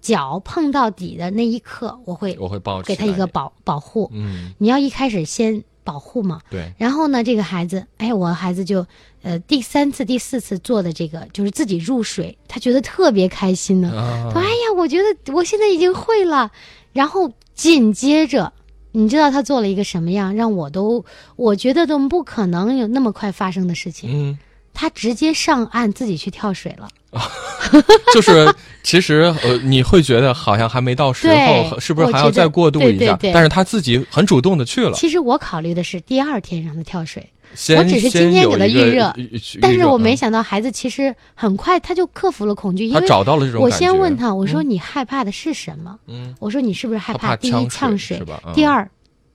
[0.00, 4.10] 脚碰到底的那一刻，我会我会抱给他一个保保护。
[4.12, 6.40] 嗯你要一开始先保护嘛。
[6.50, 8.86] 对然后呢，这个孩子，哎，我孩子就，
[9.22, 13.90] 呃，第三次、第四次做的这个，就是自己入水，他觉得特别开心呢。
[13.90, 16.50] 啊说：“哎呀，我觉得我现在已经会了。”
[16.92, 18.52] 然后紧接着，
[18.96, 21.04] 你知道他做了一个什么样，让我都
[21.34, 24.08] 我觉得都不可能有那么快发生的事情。
[24.12, 24.38] 嗯，
[24.72, 26.88] 他直接上岸自己去跳水了。
[28.12, 32.98] 就是其实呃，你会觉得好像还没到时候，是不是还要再过渡一下？
[32.98, 33.16] 对对。
[33.16, 37.26] 对但是他自己很主动的去了，其实我考虑的是第二天让他跳水，
[37.76, 39.14] 我只是今天给他预热
[39.60, 45.96] 但是我没想到孩子其实很快他就克服了恐惧，因为找到了这种我先问他，我说你害怕的是什么？
[46.06, 48.18] 嗯，我说你是不是害他怕第一呛呛水？
[48.18, 48.42] 是吧？
[48.46, 48.52] 嗯。
[48.54, 48.88] 第二，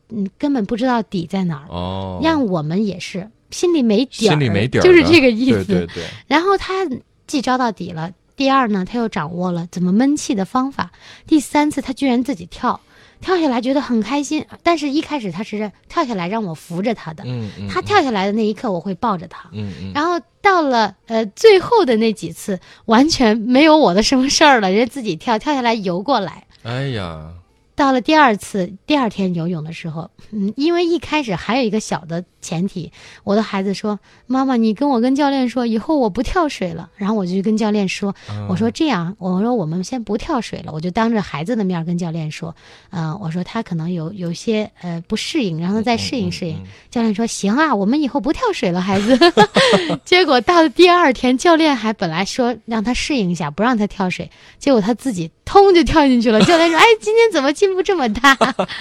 [0.10, 1.66] 嗯，根本不知道底在哪儿。
[1.70, 5.64] 哦，让我们也是心里没底儿，心里没底儿，就是这个意思。
[5.64, 6.86] 对对对，然后他
[7.30, 10.92] 既招到底了，第二呢，他又掌握了怎么闷气的方法。
[11.28, 12.82] 第三次，他居然自己跳，
[13.22, 14.44] 跳下来觉得很开心。
[14.64, 19.48] 但是一开始他是跳下来让我扶着他的，嗯嗯，他跳下来的那一刻我会抱着他。
[19.54, 26.48] 嗯嗯，然后到了呃最后的那几次，完全没有我的什么事儿了，人家自己跳跳下来游过来。
[26.64, 27.32] 哎呀，
[27.76, 32.92] 到了第二次第二天游泳的时候，嗯，因为一开始还有一个小的前提，
[33.24, 42.56] 我的孩子说：“妈妈，你跟我跟教练说，以后我不跳水了。”然后我就跟教练说：“嗯我说这样，我说我们先不跳水了。”我就当着孩子的面跟教练说
[42.92, 46.56] ：“嗯、我说他可能有有些呃不适应，让他再适应适应。
[46.56, 49.18] 嗯嗯嗯教练说：“行啊，我们以后不跳水了，孩子。
[50.06, 56.40] ”结果到了第二天，教练还本来说让他适应一下，不让他跳水，结果他自己通就跳进去了。
[56.46, 58.38] 教练说：“哎，今天怎么进步这么大？”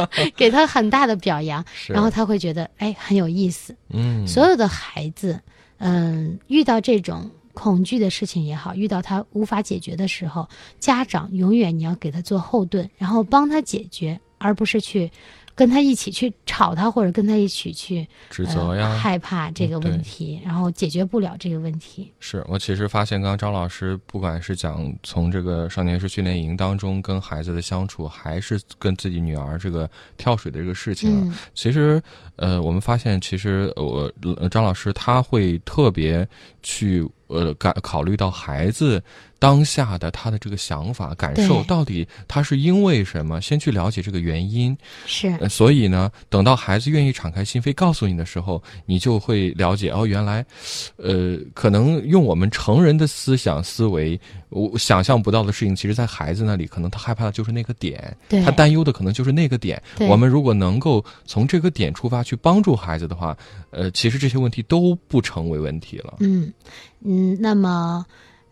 [0.36, 3.74] 给他很大的表扬，然后他会觉得哎很有意思。
[3.90, 5.40] 嗯，所有的孩子，
[5.78, 15.10] 嗯，遇到这种恐惧的事情也好，遇到他无法解决的时候，家长永远你要给他做后盾，然后帮他解决，而不是去
[15.58, 22.12] 跟他一起去吵他，或者跟他一起去指责呀，呃、害怕这个问题，然后解决不了这个问题。
[22.20, 31.34] 是我其实发现，刚刚张老师不管是讲从这个少年式训练营当中跟孩子的相处，还是跟自己女儿这个跳水的这个事情啊，嗯。
[31.54, 32.00] 其实
[32.36, 36.24] 呃，我们发现其实我、呃张老师他会特别
[36.62, 39.02] 去呃感考虑到孩子
[39.38, 44.76] 当下的他的这个想法感受，到底他是因为什么，先去了解这个原因。
[45.06, 50.44] 是呃，所以呢，等到孩子愿意敞开心扉告诉你的时候，你就会了解哦，原来，
[50.96, 59.80] 呃，可能用我们成人的思想思维，我想象不到的事情，其实在孩子那里，可能他害怕的就是那个点，对他担忧的可能就是那个点。
[60.08, 63.36] 我们如果能够从这个点出发去帮助孩子的话，
[63.70, 66.16] 呃，其实这些问题都不成为问题了。
[66.20, 66.52] 嗯
[67.04, 68.04] 嗯，那么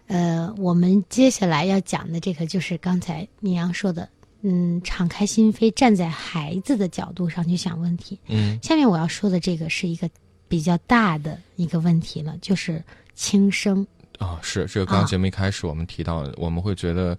[0.07, 4.09] 呃，我们接下来要讲的这个就是刚才米阳说的，
[4.43, 8.19] 嗯，敞开心扉，站在孩子的角度上去想问题。
[8.29, 10.09] 嗯下面我要说的这个是一个
[10.49, 12.83] 比较大的一个问题了，就是
[13.15, 13.87] 轻生。
[14.19, 17.19] 啊，是这个刚节目一开始我们提到，我们会觉得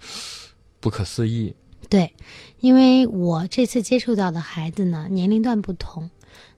[0.80, 1.54] 不可思议。
[1.90, 2.12] 对，
[2.60, 6.10] 因为我这次接触到的孩子呢，年龄段不同，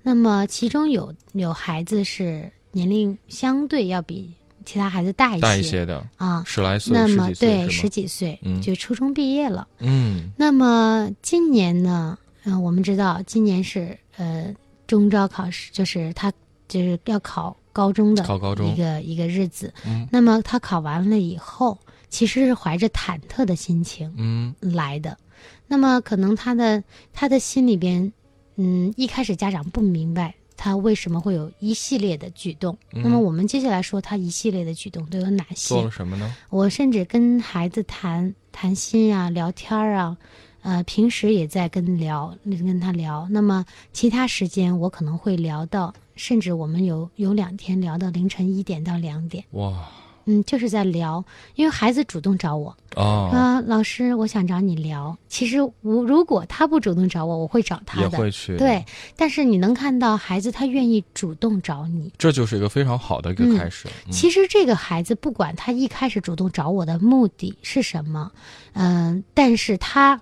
[0.02, 4.34] 那么其中有有孩子是年龄相对要比
[4.70, 6.44] 其他孩子大一些，大一些的，啊。
[6.46, 7.70] 十来岁、那么十几岁对？
[7.70, 9.68] 十几岁，嗯就初中毕业了。
[9.80, 14.54] 嗯那么今年呢，嗯、我们知道今年是呃
[14.86, 16.32] 中招考试，就是他
[16.68, 19.74] 就是要考高高中的考高中一个一个日子。
[19.88, 21.76] 嗯那么他考完了以后，
[22.10, 25.18] 其实是怀着忐忑的心情嗯来的。
[25.66, 28.14] 那么可能他的他的心里边，
[28.58, 32.78] 嗯，一开始家长不明白他为什么会有一系列的举动。
[32.92, 35.70] 嗯那么我们接下来说他一系列的举动都有哪些？
[35.70, 36.36] 做了什么呢？
[36.50, 40.18] 我甚至跟孩子谈谈心啊，聊天儿啊，
[40.64, 43.26] 呃，平时也在跟聊跟他聊。
[43.32, 49.46] 那么其他时间我可能会聊到，甚至我们有有两天聊到凌晨一点到两点。
[49.52, 49.88] 哇
[50.30, 55.18] 嗯，就是在聊，因为孩子主动找我哦，啊，老师，我想找你聊。
[55.28, 58.04] 其实我如果他不主动找我，我会找他的。
[58.04, 63.88] 也会去对，，但是你能看到孩子他愿意主动找你，这就是一个非常好的一个开始。
[64.06, 68.32] 嗯其实这个孩子不管他一开始主动找我的目的是什么，
[68.74, 70.22] 嗯、但是他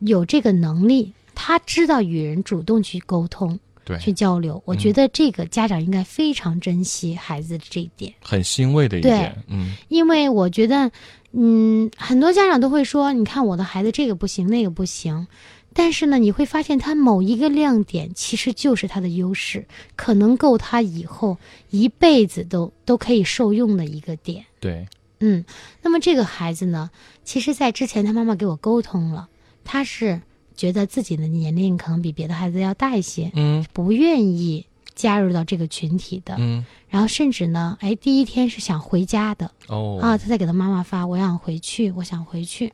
[0.00, 4.60] 有这个能力，他知道与人主动去沟通、对，去交流。
[4.66, 9.44] 我觉得这个家长应该非常珍惜孩子这一点，很欣慰的一对点。
[9.46, 10.90] 嗯因为我觉得，
[11.30, 15.28] 嗯，很多家长都会说，你看我的孩子这个不行，那个不行。
[15.72, 21.36] 但是呢，你会发现他某一个亮点其实就是他的优势，可能够他以后
[21.70, 24.42] 一辈子都都可以受用的一个点。
[24.58, 24.88] 对，
[25.20, 25.44] 嗯，
[25.82, 26.90] 那么这个孩子呢，
[27.24, 29.28] 其实，在之前他妈妈给我沟通了，
[29.64, 30.20] 他是
[30.56, 36.36] 觉得自己的年龄可能比别的孩子要大一些，嗯不愿意加入到这个群体的。
[36.38, 42.72] 嗯然后甚至呢，哎，第一天是想回家的哦啊，他在给他妈妈发，我想回去，我想回去。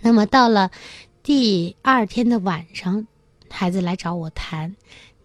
[0.00, 0.70] 那么到了
[1.22, 3.06] 第二天的晚上，
[3.50, 4.74] 孩子来找我谈，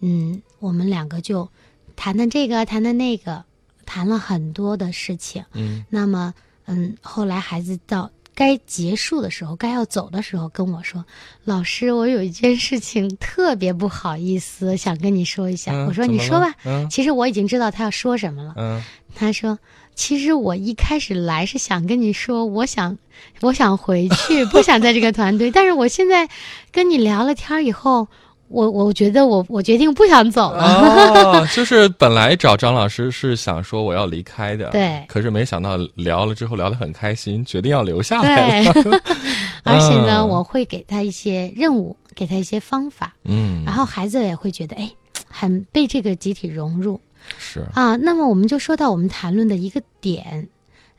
[0.01, 1.49] 嗯，我们两个就
[1.95, 3.45] 谈谈这个，谈谈那个，
[3.85, 5.45] 谈了很多的事情。
[5.53, 6.33] 嗯那么，
[6.65, 11.03] 嗯，后来孩子到该结束的时候，该要走的时候，跟我说
[11.43, 15.71] ：“老师，我有一件事情特别不好意思，想跟你说一下。
[15.73, 16.53] 嗯我说：“你说吧。
[16.63, 18.53] 嗯其实我已经知道他要说什么了。
[18.57, 18.83] 嗯
[19.15, 19.57] 他说
[19.95, 22.95] ：“其实我一开始来是想跟你说，我想，
[23.41, 25.49] 我想回去， 不想在这个团队。
[25.49, 26.29] 但是我现在
[26.71, 28.07] 跟你聊了天以后，
[28.49, 30.63] 我我觉得我我决定不想走了。
[30.63, 35.03] 哦， 就是本来找张老师是想说我要离开的，对。
[35.07, 38.73] 可是没想到聊了之后聊得很开心，决定要留下来了。
[38.73, 38.91] 对，
[39.63, 40.27] 而且呢，嗯。
[40.29, 44.89] 我会给他一些任务，给他一些方法，嗯，然后孩子也会觉得，哎，
[45.29, 46.99] 很被这个集体融入。
[47.37, 47.65] 是。
[47.73, 47.95] 啊。
[47.97, 50.47] 那么我们就说到我们谈论的一个点，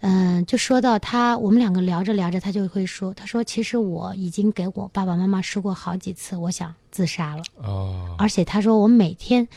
[0.00, 9.48] 嗯、就说到他，我们两个聊着聊着，他就会说，他说，其实我已经给我爸爸妈妈说过好几次，我想自杀了，哦，而且他说我每天。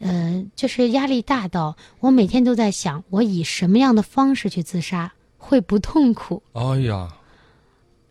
[0.00, 6.42] 呃，就是压力大到我每天都在想，我以什么样的方式去自杀会不痛苦？
[6.52, 7.08] 哎呀，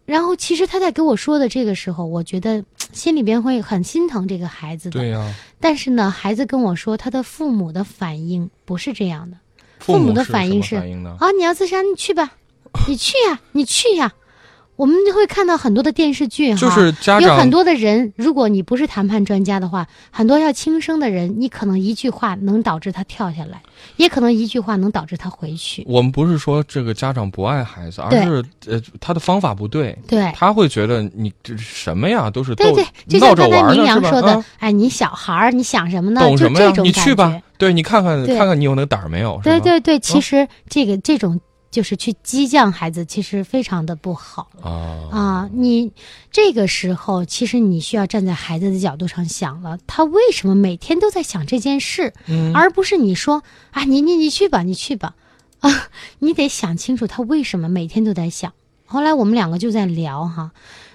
[0.05, 4.99] 然后其实他在给我说的这个时候，我觉得心里边会很心疼这个孩子的。
[5.01, 9.37] 对呀，但是呢，孩子跟我说，他的父母的反应不是这样的。
[9.83, 10.75] 父母母的反应是？
[10.77, 12.31] 啊，你要自杀，你去吧，
[12.87, 14.11] 你去呀，你去呀。
[14.75, 23.61] 我们就会看到很多的电视剧哈，就是家长有很多的人，如果你不是谈判专家的话，很多要轻生的人，你可能一句话能导致他跳下来，
[23.97, 25.83] 也可能一句话能导致他回去。
[25.87, 33.83] 我们不是说这个家长不爱孩子，而是呃他的方法不对，对，他会觉得你这什么呀，都是逗对对，就像刚才明？
[33.83, 36.21] 阳说的，啊哎，你小孩儿，你想什么呢？
[36.21, 39.39] 就懂什么呀你去吧觉。，对你看看看看你有那个胆儿没有？
[39.43, 41.39] 对对对，其嗯实这个这种
[41.73, 45.49] 就是去激将孩子，其实非常的不好啊啊。
[45.51, 45.91] 你
[46.31, 55.15] 这个时候，其实你需要站在孩子的角度上想了，他为什么每天都在想这件事，嗯而不是你说啊，你你你去吧，你去吧，
[55.61, 58.53] 啊，你得想清楚他为什么每天都在想。
[58.85, 60.51] 后来我们两个就在聊哈，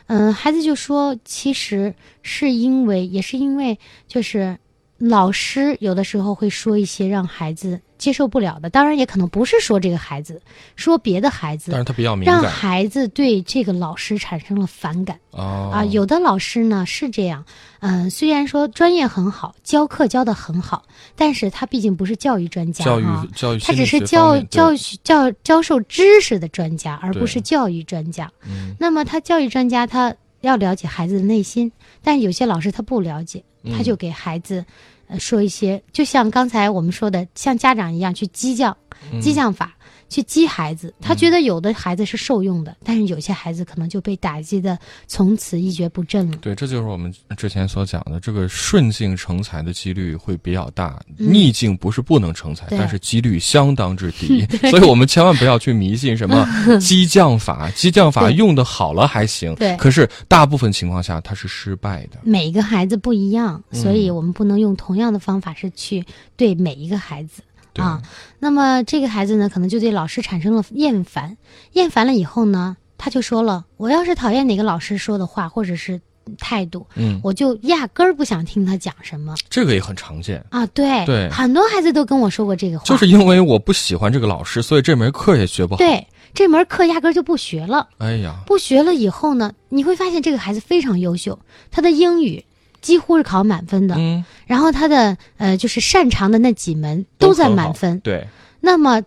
[0.06, 4.56] 嗯，孩子就说，其实是因为，也是因为，就是
[4.98, 10.40] 老师有的时候会说一些让孩子接受不了的，当然也可能不是说这个孩子，
[10.76, 15.18] 说别的孩子但，是他比较敏让孩子对这个老师产生了反感。
[15.32, 17.44] 啊啊，有的老师呢是这样，
[17.80, 20.84] 嗯、虽然说专业很好，教课教的很好，
[21.14, 28.30] 但是他毕竟不是教育专家教育，教育他只是教教育教教授知识的专家，而不是教育专家。
[28.48, 28.74] 嗯。
[28.80, 31.70] 那么他教育专家，他要了解孩子的内心，
[32.02, 33.44] 但有些老师他不了解，
[33.76, 34.64] 他就给孩子，
[35.08, 38.76] 呃，说一些，就像刚才我们说的，像家长一样去激将，
[39.12, 39.74] 嗯激将法。
[40.08, 46.36] 去激孩子，他觉得有的孩子是受用的，但是有些孩子可能就被打击的从此一蹶不振了。
[46.40, 56.46] 对，这就是我们之前所讲的，这个顺境成才的几率会比较大，嗯逆境不是不能成才，但是几率相当之低， 所以我们千万不要去迷信什么
[56.80, 62.18] 激将法，激将法用的好了还行，对可是大部分情况下它是失败的。
[62.22, 66.04] 每个孩子不一样，嗯所以我们不能用同样的方法是去
[66.36, 67.47] 对每一个孩子对
[67.78, 68.02] 啊。
[68.38, 71.36] 那么这个孩子呢，可能就对老师产生了厌烦，
[71.72, 76.00] 厌烦了以后呢，他就说了：“我要是讨厌哪个老师说的话或者是
[76.38, 80.44] 态度，嗯，我就压根儿不想听他讲什么这个也很常见。
[80.50, 80.66] 啊。
[80.66, 87.88] 对”对很多孩子都跟我说过这个话，就是因为我不喜欢这个老师，所以这门课也学不好。，对这门课压根儿就不学了。
[87.98, 91.38] 哎呀，不学了以后呢，你会发现这个孩子非常优秀，
[91.70, 92.44] 他的英语
[92.80, 97.98] 几乎是考满分的，嗯，然后他的呃就是擅长的那几门都在满分。
[98.00, 98.26] 对，
[98.60, 99.02] 那么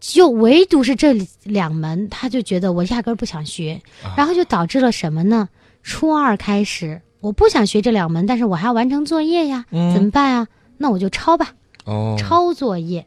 [0.00, 1.12] 就唯独是这
[1.42, 5.48] 两门，他就觉得我压根儿不想学，啊然后就导致了什么呢？
[5.82, 10.48] 初二开始我不想学这两门，但是我还要完成作业呀，嗯怎么办啊？
[10.78, 11.54] 那我就抄吧，
[11.84, 13.06] 哦，抄作业。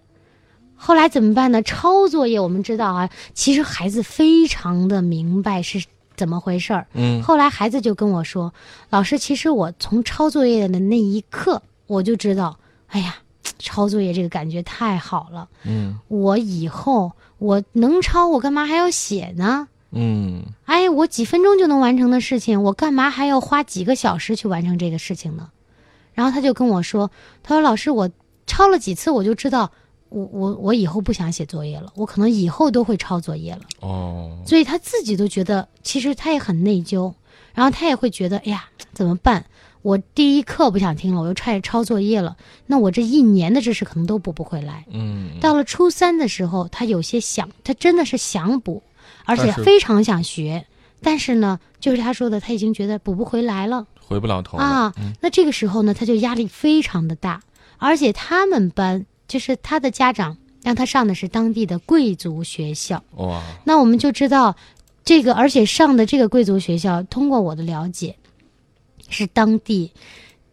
[0.76, 1.62] 后来怎么办呢？
[1.62, 5.84] 抄作业，我们知道啊，其实孩子非常的明白是
[6.20, 6.86] 怎么回事儿。
[6.94, 8.54] 嗯，后来孩子就跟我说
[8.92, 13.16] ：“老师，其实我从抄作业的那一刻，我就知道，哎呀，
[13.58, 15.48] 抄作业这个感觉太好了。
[15.64, 19.70] 嗯我以后我能抄，我干嘛还要写呢？
[19.92, 25.50] 嗯，哎，我几分钟就能完成的事情，我干嘛还要花几个小时去完成这个事情呢？”
[26.14, 27.10] 然后他就跟我说
[27.42, 28.10] ：“他说老师，我
[28.46, 29.72] 抄了几次，我就知道。”
[30.10, 33.62] 我我我以后不想写作业了，我可能以后都会抄作业了。
[33.80, 37.14] 哦，所以他自己都觉得，其实他也很内疚，
[37.54, 39.46] 然后他也会觉得，哎呀，怎么办？
[39.82, 42.36] 我第一课不想听了，我又差点抄作业了，
[42.66, 44.86] 那我这一年的知识可能都补不回来。
[44.92, 48.84] 嗯，到了初三的时候，他有些想，他真的是想补，
[49.26, 50.66] 而且非常想学，
[51.02, 54.94] 但是呢，就是他说的，他已经觉得补不回来了回不了头了啊。
[54.98, 57.42] 嗯那这个时候呢，他就压力非常的大，
[57.78, 63.02] 而且他们班就是他的家长让他上的是当地的贵族学校。
[63.16, 64.54] 哇，那我们就知道，
[65.06, 68.14] 这个而且上的这个贵族学校，通过我的了解，
[69.08, 69.90] 是当地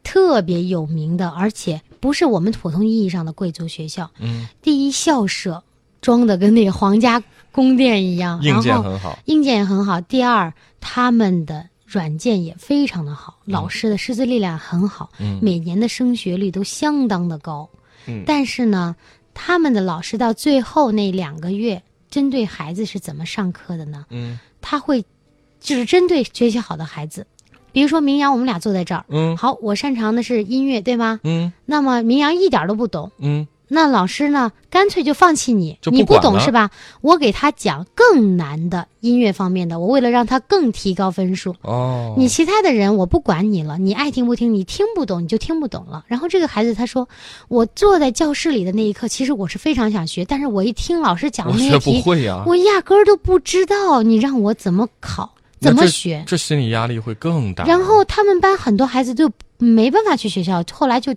[0.05, 4.09] 特别有名的，而且不是我们普通意义上的贵族学校。
[4.21, 5.65] 嗯，第一校舍
[6.01, 7.21] 装的跟那个皇家
[7.51, 10.01] 宫殿一样，硬件很好，硬件也很好。
[10.03, 17.69] 第二，他们的软件也非常的好，老师的师资力量很好，嗯每年的升学率都相当的高。
[18.07, 18.25] 嗯。
[18.27, 18.97] 但是呢，
[19.35, 24.07] 他们的老师到最后那两个月，针对孩子是怎么上课的呢？
[24.11, 24.39] 嗯。
[24.61, 25.05] 他会
[25.61, 27.27] 就是针对学习好的孩子，
[27.73, 29.37] 比如说明阳，我们俩坐在这儿，嗯。
[29.37, 31.21] 好，我擅长的是音乐，对吗？
[31.23, 31.53] 嗯。
[31.65, 36.71] 那么明阳一点都不懂，嗯，那老师呢，干脆就放弃你，不你不懂是吧？
[37.01, 41.55] 我给他讲更难的音乐方面的，我为了让他更提高分数。
[41.63, 46.05] 哦，你其他的人我不管你了，你爱听不听，你听不懂你就听不懂了。
[46.07, 47.09] 然后这个孩子他说，
[47.49, 52.03] 我坐在教室里的那一刻，其实我是非常想学，但是我一听老师讲的那些题，
[52.47, 56.23] 我压根儿都不知道，你让我怎么考，怎么学。
[56.25, 57.65] 这心理压力会更大。
[57.65, 61.13] 然后他们班很多孩子就没办法去学校，后来就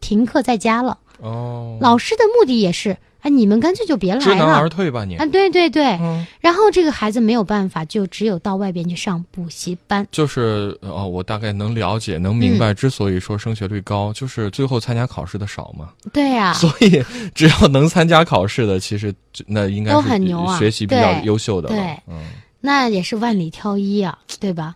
[0.00, 0.96] 停课在家了。
[1.20, 5.26] 哦，老师的目的也是，哎，你们干脆就别来了知难而退吧你啊！。
[5.26, 10.06] 对对对，嗯，然后这个孩子没有办法，就只有到外边去上补习班。
[10.10, 15.90] 就是哦，我大概能了解、能明白，之所以说升学率高，就是最后参加考试的少嘛。
[16.12, 17.02] 对呀、 所以
[17.34, 19.14] 只要能参加考试的，其实
[19.46, 21.74] 那应该都很牛啊学习比较优秀的了。
[21.74, 22.22] 对嗯，
[22.60, 24.74] 那也是万里挑一啊，对吧？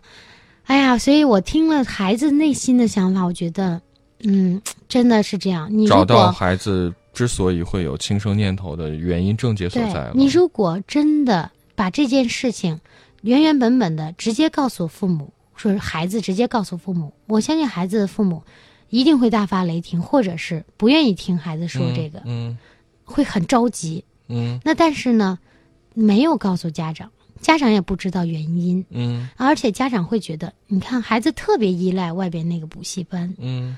[0.65, 3.79] 哎呀，所以我听了孩子内心的想法，我觉得，
[4.25, 5.69] 嗯，真的是这样。
[5.71, 10.11] 你找到孩子之所以会有轻生念头的原因症结所在了。
[10.13, 12.79] 你如果真的把这件事情
[13.21, 18.43] 原原本本的直接告诉父母，说是孩子直接告诉父母，我相信孩子的父母
[18.89, 22.57] 一定会大发雷霆，或者是不愿意听孩子说这个，嗯
[23.03, 24.03] 会很着急。
[24.27, 25.37] 嗯那但是呢，
[25.93, 33.33] 没有告诉家长，家长也不知道原因，嗯而且家长会觉得，你看孩子特别依赖外边那个补习班。
[33.37, 33.77] 嗯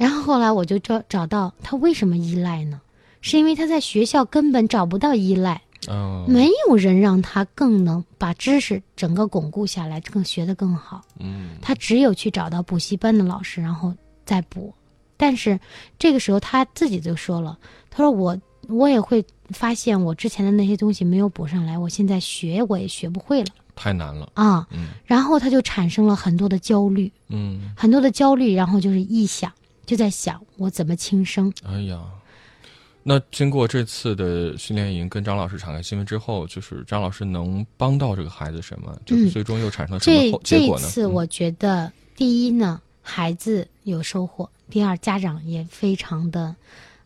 [0.00, 2.80] 然后后来我就找找到他为什么依赖呢？
[3.20, 5.60] 是因为他在学校根本找不到依赖。
[5.88, 11.02] 哦没有人让他更能把知识整个巩固下来，更学得更好。
[11.18, 13.94] 嗯他只有去找到补习班的老师，然后
[14.24, 14.72] 再补。
[15.18, 15.60] 但是
[15.98, 17.58] 这个时候他自己就说了，
[17.90, 18.38] 他说我
[18.68, 24.30] 我也会发现我之前的那些东西没有补上来，我现在学我也学不会了太难了。
[24.34, 24.66] 啊。
[24.70, 29.50] 嗯然后他就产生了很多的焦虑，嗯，很多的焦虑，然后就是臆想，
[29.90, 31.52] 就在想我怎么轻生。
[31.64, 32.00] 哎呀。
[33.02, 38.94] 那经过这次的训练营，跟张老师敞开心扉之后，就是张老师能帮到这个孩子什么？
[39.06, 40.82] 就是最终又产生了什么这后结果呢？
[40.84, 46.54] 这次我觉得，第一呢，孩子有收获；第二，家长也非常的，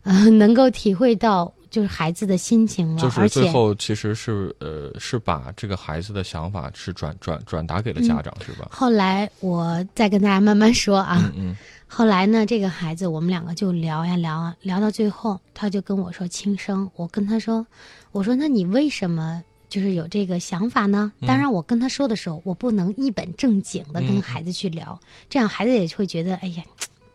[0.03, 8.67] 呃，能够体会到就是孩子的心情了，就是最后其实是呃是把这个孩子的想法是转转转达给了家长、是吧？
[8.69, 11.31] 后来我再跟大家慢慢说啊。
[11.37, 11.55] 嗯
[11.87, 16.89] 后来呢，这个孩子我们两个就聊呀聊啊，聊到最后，他就跟我说轻生。
[16.95, 17.65] 我跟他说，
[18.11, 21.11] 我说那你为什么就是有这个想法呢？
[21.25, 26.63] 当然，我跟他说的时候，我不能一本正经的跟孩子去聊，这样孩子也会觉得，哎呀。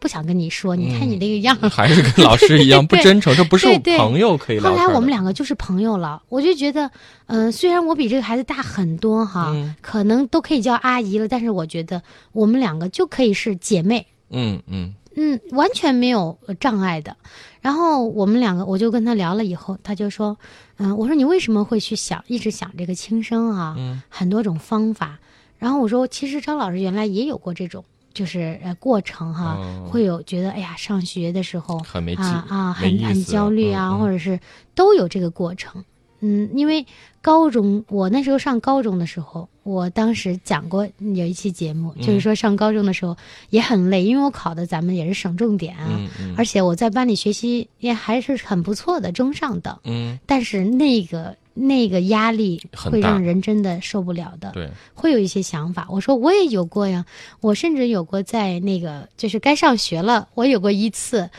[0.00, 3.68] 不想跟你说，你看你那个样儿，还是跟老师一样不 真诚，这不是
[3.98, 6.90] 朋友可以聊后来我们两个就是朋友了，我就觉得，
[7.26, 12.02] 嗯、虽然我比这个孩子大很多哈，嗯可能都可以叫阿姨了，但是我觉得
[12.32, 17.16] 我们两个就可以是姐妹，嗯嗯嗯，完全没有呃障碍的。
[17.60, 20.38] 然后我们两个，我就跟他聊了以后，他就说，
[20.78, 23.74] 嗯、我说你为什么会去想，一直想这个轻生啊？
[23.76, 25.18] 嗯很多种方法。
[25.58, 34.40] 然后我说，其实张老师原来也有过这种，就是呃过程哈，哦会有觉得哎呀，上学的时候很没劲啊啊，很很焦虑啊，或者是
[34.74, 35.84] 都有这个过程。
[36.20, 36.86] 嗯，因为
[37.22, 43.16] 高中我那时候上高中的时候，我当时讲过有一期节目，嗯就是说上高中的时候
[43.50, 49.78] 也很累，因为我考的咱们也是省重点啊，嗯嗯而且我在班里学习也还是很不错的，中上等。
[49.84, 54.50] 嗯，但是那个那个压力会让人真的受不了的。
[54.52, 55.86] 对，会有一些想法。
[55.90, 57.04] 我说我也有过呀，
[57.40, 61.30] 我甚至有过在那个就是该上学了，我有过一次。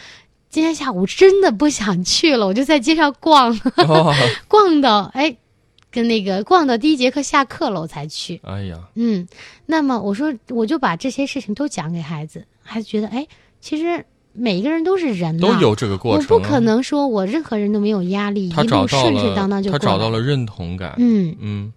[0.51, 4.13] 今天下午真的不想去了， 我就在街上逛，哦，
[4.49, 5.35] 逛到哎，
[5.89, 8.41] 跟那个逛到第一节课下课了，我才去。
[8.43, 9.25] 哎呀，嗯，
[9.65, 13.25] 那么我说我就把这些事情都讲给孩子，孩子觉得哎，
[13.61, 16.25] 其实每一个人都是人呐，都有这个过程。
[16.25, 19.93] 啊，我不可能说我任何人都没有压力，他一路找到了，顺顺当当就他过来。
[19.93, 21.73] 找到了认同感，嗯，嗯。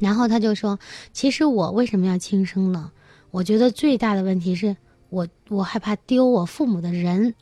[0.00, 0.78] 然后他就说
[1.14, 2.90] ：“其实我为什么要轻生呢？
[3.30, 4.76] 我觉得最大的问题是
[5.10, 7.32] 我我害怕丢我父母的人。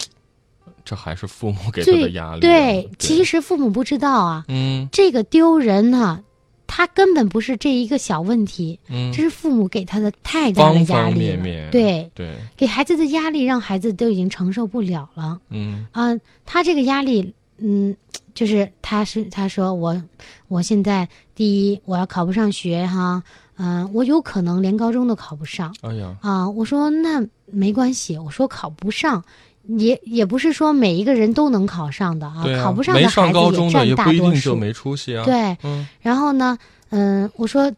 [0.85, 4.89] 这还是父母给他的压力啊，对，其实实父母不知道啊，嗯。
[4.93, 6.23] 这个丢人呢、
[6.67, 9.11] 他根本不是这一个小问题，嗯。
[9.13, 11.37] 这，是父母给他的太大的压力了。
[11.37, 15.41] 面面，对，对，给孩子的压力让孩子都已经承受不了了。
[15.49, 15.87] 嗯。
[15.93, 16.15] 啊、
[16.45, 17.97] 他这个压力，嗯，
[18.35, 20.03] 就是他是他说我
[20.49, 23.23] 我现在第一我要考不上学哈，
[23.57, 25.75] 嗯、我有可能连高中都考不上。
[25.81, 29.25] 哎呀，啊，我说那没关系，我说考不上，
[29.67, 34.33] 也也不是说每一个人都能考上的啊，啊，考不上没的孩子上高中的占也不一大多数。
[34.33, 36.59] 定就没出息啊，，对，嗯然后呢，
[36.91, 37.73] 嗯，我说，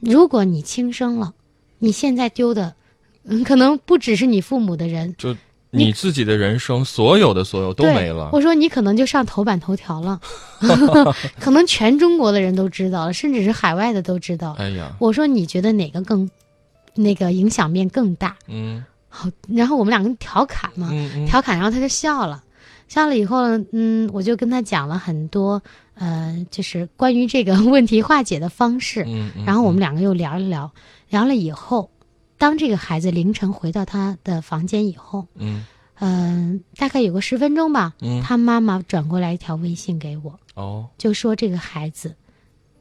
[0.00, 1.32] 如果你轻生了，
[1.78, 2.74] 你现在丢的，
[3.24, 5.32] 嗯，可能不只是你父母的人，就
[5.70, 10.18] 你你自己的人生，所有的所有都没了，我说你可能就上头版头条了，
[11.38, 14.54] 可能全中国的人都知道了，甚至是海外的都知道。
[14.58, 16.30] 哎呀，我说你觉得哪个更，
[16.94, 18.36] 那个影响面更大？
[18.48, 18.82] 嗯
[19.16, 20.90] 好，然后我们两个调侃嘛，
[21.26, 22.44] 调侃，然后他就笑了，
[22.86, 25.62] 笑了以后呢，嗯，我就跟他讲了很多，
[25.94, 29.06] 呃，就是关于这个 问题化解的方式，
[29.46, 30.70] 然后我们两个又聊了聊，
[31.08, 31.90] 聊了以后，
[32.36, 35.64] 当这个孩子凌晨回到他的房间以后，嗯。
[35.98, 38.20] 嗯、大概有个十分钟吧，嗯。
[38.22, 42.14] 他妈妈转过来一条微信给我，哦，就说这个孩子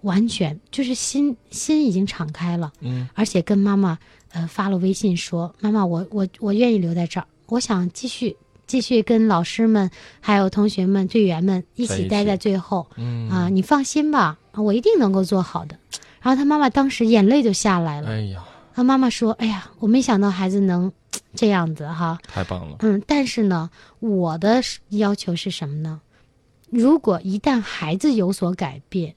[0.02, 3.08] 完全就是心心已经敞开了，嗯。
[3.14, 3.98] 而且跟妈妈
[4.36, 8.36] 呃发了微信说：“妈妈，我我我愿意留在这儿，我想继续
[8.68, 15.78] 继续跟老师们还有同学们队员们一起起待在最后嗯啊、你放心吧，啊我一定能够做好的。”
[16.22, 20.92] 然后他妈妈当时眼泪就下来了，哎呀，他妈妈说：“哎呀，我没想到孩子能
[21.34, 23.70] 这样子哈，太棒了，嗯，但是呢，
[24.00, 26.02] 我的要求是什么呢？
[26.72, 29.14] 如果一旦孩子有所改变，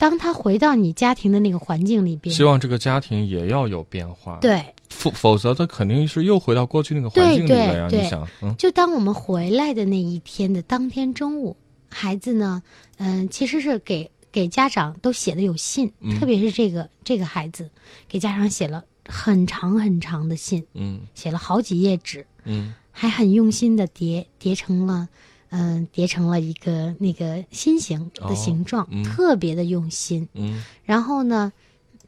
[0.00, 2.34] 当他回到你家庭的那个环境里边。
[2.34, 8.56] 希，望这个家庭也要有变化，，对，否否则他肯定是又回到过去那个环境里了呀，你想，嗯。
[8.56, 11.54] 就当我们回来的那一天的当天中午，
[11.90, 12.62] 孩子呢，
[12.96, 16.18] 嗯、其实是给给家长都写的有信，嗯。
[16.18, 17.68] 特别是这个这个孩子
[18.08, 21.02] 给家长写了很长很长的信，嗯。
[21.14, 22.72] 写了好几页纸，嗯。
[22.90, 25.06] 还很用心的叠叠成了，
[25.50, 30.28] 嗯、叠成了一个那个心形的形状，哦嗯特别的用心。
[30.34, 31.52] 嗯然后呢，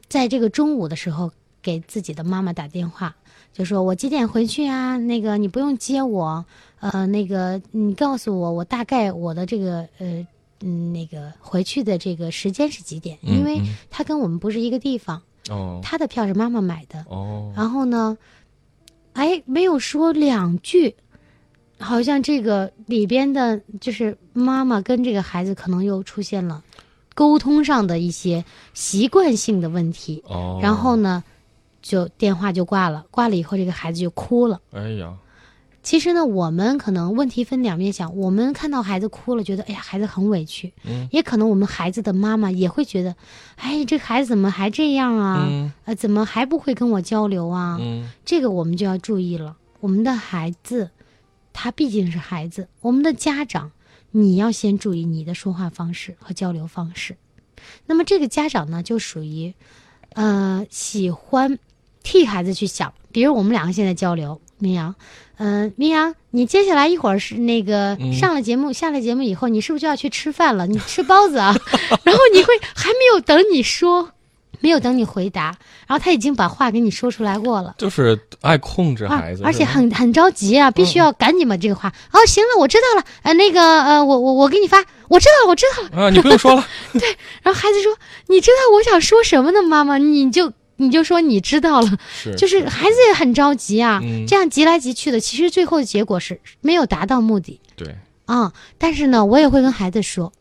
[0.07, 1.31] 在这个中午的时候，
[1.61, 3.15] 给自己的妈妈打电话，
[3.53, 4.97] 就说我几点回去啊？
[4.97, 6.45] 那个你不用接我，
[6.79, 10.25] 呃，那个你告诉我，我大概我的这个呃
[10.61, 13.17] 嗯那个回去的这个时间是几点？
[13.21, 17.05] 嗯因为嗯他跟我们不是一个地方，哦他的票是妈妈买的。
[17.09, 18.17] 哦，然后呢，
[19.13, 20.95] 哎，没有说两句，
[21.83, 26.63] 好像这个里边的，就是妈妈跟这个孩子可能又出现了
[27.13, 30.23] 沟通上的一些习惯性的问题。
[30.25, 31.23] 哦，然后呢，
[31.81, 34.59] 就电话就挂了，挂了以后，这个孩子就哭了。
[34.71, 35.13] 哎呀，
[35.83, 43.13] 其实呢，我们可能问题分两面想，我们看到孩子哭了，觉得哎呀，孩子很委屈，嗯也可能我们孩子的妈妈也会觉得，
[43.57, 45.45] 哎，这孩子怎么还这样啊？
[45.49, 47.77] 嗯呃，怎么还不会跟我交流啊？
[47.81, 49.57] 嗯这个我们就要注意了。
[49.81, 50.89] 我们的孩子，
[51.53, 53.71] 他毕竟是孩子，我们的家长，
[54.11, 57.15] 你要先注意你的说话方式和交流方式。
[57.85, 59.53] 那么这个家长呢，就属于，
[60.13, 61.59] 呃，喜欢
[62.01, 62.93] 替孩子去想。
[63.11, 64.95] 比如我们两个现在交流，明阳，
[65.37, 70.65] 嗯、明阳，你接下来一会儿是那个嗯上了节目，下了节目以后，你是不是就要去吃饭了？
[70.67, 71.55] 你吃包子啊？
[72.03, 74.11] 然后你会还没有等你说，
[74.63, 75.47] 没有等你回答，
[75.85, 77.75] 然后他已经把话给你说出来过了。
[77.77, 81.91] 就是爱控制啊孩子，而且很很着急啊，必须要赶紧把这个话。
[82.13, 83.05] 哦，行了，我知道了。
[83.23, 84.77] 呃，那个呃，我我我给你发，
[85.09, 86.05] 我知道了，我知道了。
[86.05, 86.65] 啊，你不用说了，
[86.97, 87.01] 对
[87.41, 87.93] 然后孩子说
[88.27, 89.97] ：“你知道我想说什么呢，妈妈？
[89.97, 97.97] 你就你就说你知道了。”是就是孩子也很着急啊，嗯这样急来急去的，其实最后的结果是没有达到目的对，
[98.27, 98.53] 啊。
[98.77, 100.31] 但是呢，我也会跟孩子说：“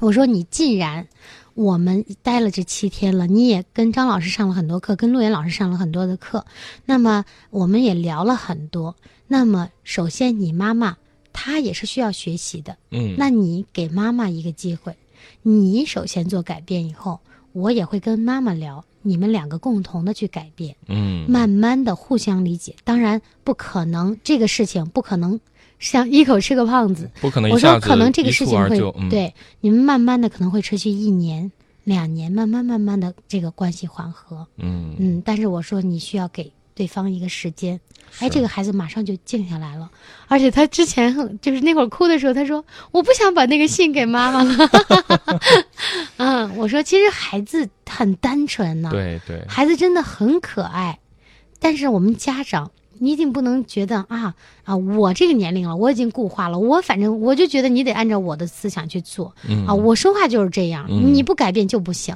[0.00, 1.06] 我说你既然
[1.54, 6.44] 我们待了这七天了，你也跟张老师上了很多课，跟陆岩老师上了很多的课，
[6.86, 8.96] 那么我们也聊了很多。
[9.26, 10.96] 那么首先，你妈妈
[11.32, 14.96] 她也是需要学习的，嗯，那你给妈妈一个机会，
[15.42, 17.20] 你首先做改变以后，
[17.52, 22.74] 我也会跟妈妈聊，你们两个共同的去改变，嗯，慢慢的互相理解。
[22.84, 25.38] 当然不可能，这个事情不可能
[25.80, 27.10] 像一口吃个胖子。
[27.20, 28.78] 不可能一我下子说可能这个事情会
[29.08, 31.50] 对你们慢慢的可能会持续一年、
[31.82, 34.46] 两年，慢慢慢慢的这个关系缓和。
[34.58, 37.80] 嗯嗯，但是我说你需要给对方一个时间，
[38.20, 39.90] 哎，这个孩子马上就静下来了，
[40.28, 44.70] 而且他之前就是那会儿哭的时候，他说我不想把那个信给妈妈了。
[46.18, 50.98] 嗯，我说其实孩子很单纯呐、对对，孩子真的很可爱，
[51.58, 52.70] 但是我们家长。
[53.00, 54.34] 你一定不能觉得啊
[54.64, 54.76] 啊！
[54.76, 56.58] 我这个年龄了，我已经固化了。
[56.58, 59.74] 我反正我就觉得你得按照我的思想去做、嗯啊！
[59.74, 62.14] 我说话就是这样，嗯你不改变就不行。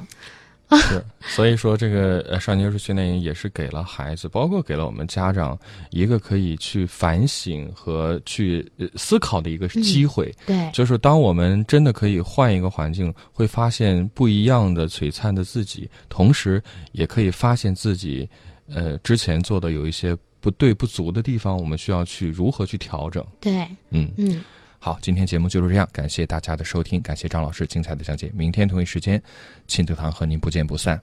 [0.71, 5.57] 是，所以说这个呃少年艺术训练营也是给了孩子，包括给了我们家长
[5.91, 10.33] 一个可以去反省和去呃思考的一个机会。
[10.43, 16.61] 对，就是当我们真的可以换一个环境，会发现不一样的璀璨的自己，同时
[16.93, 18.27] 也可以发现自己，
[18.67, 23.25] 呃，之前做的有一些不对不足的地方，我们需要去如何去调整。
[23.41, 24.43] 对，嗯，嗯。
[24.77, 28.31] 好，今天节目就是这样，感谢大家的收听，感谢张老师精彩的讲解。
[28.31, 29.19] 明天同一时间，
[29.65, 31.01] 亲子堂和您不见不散。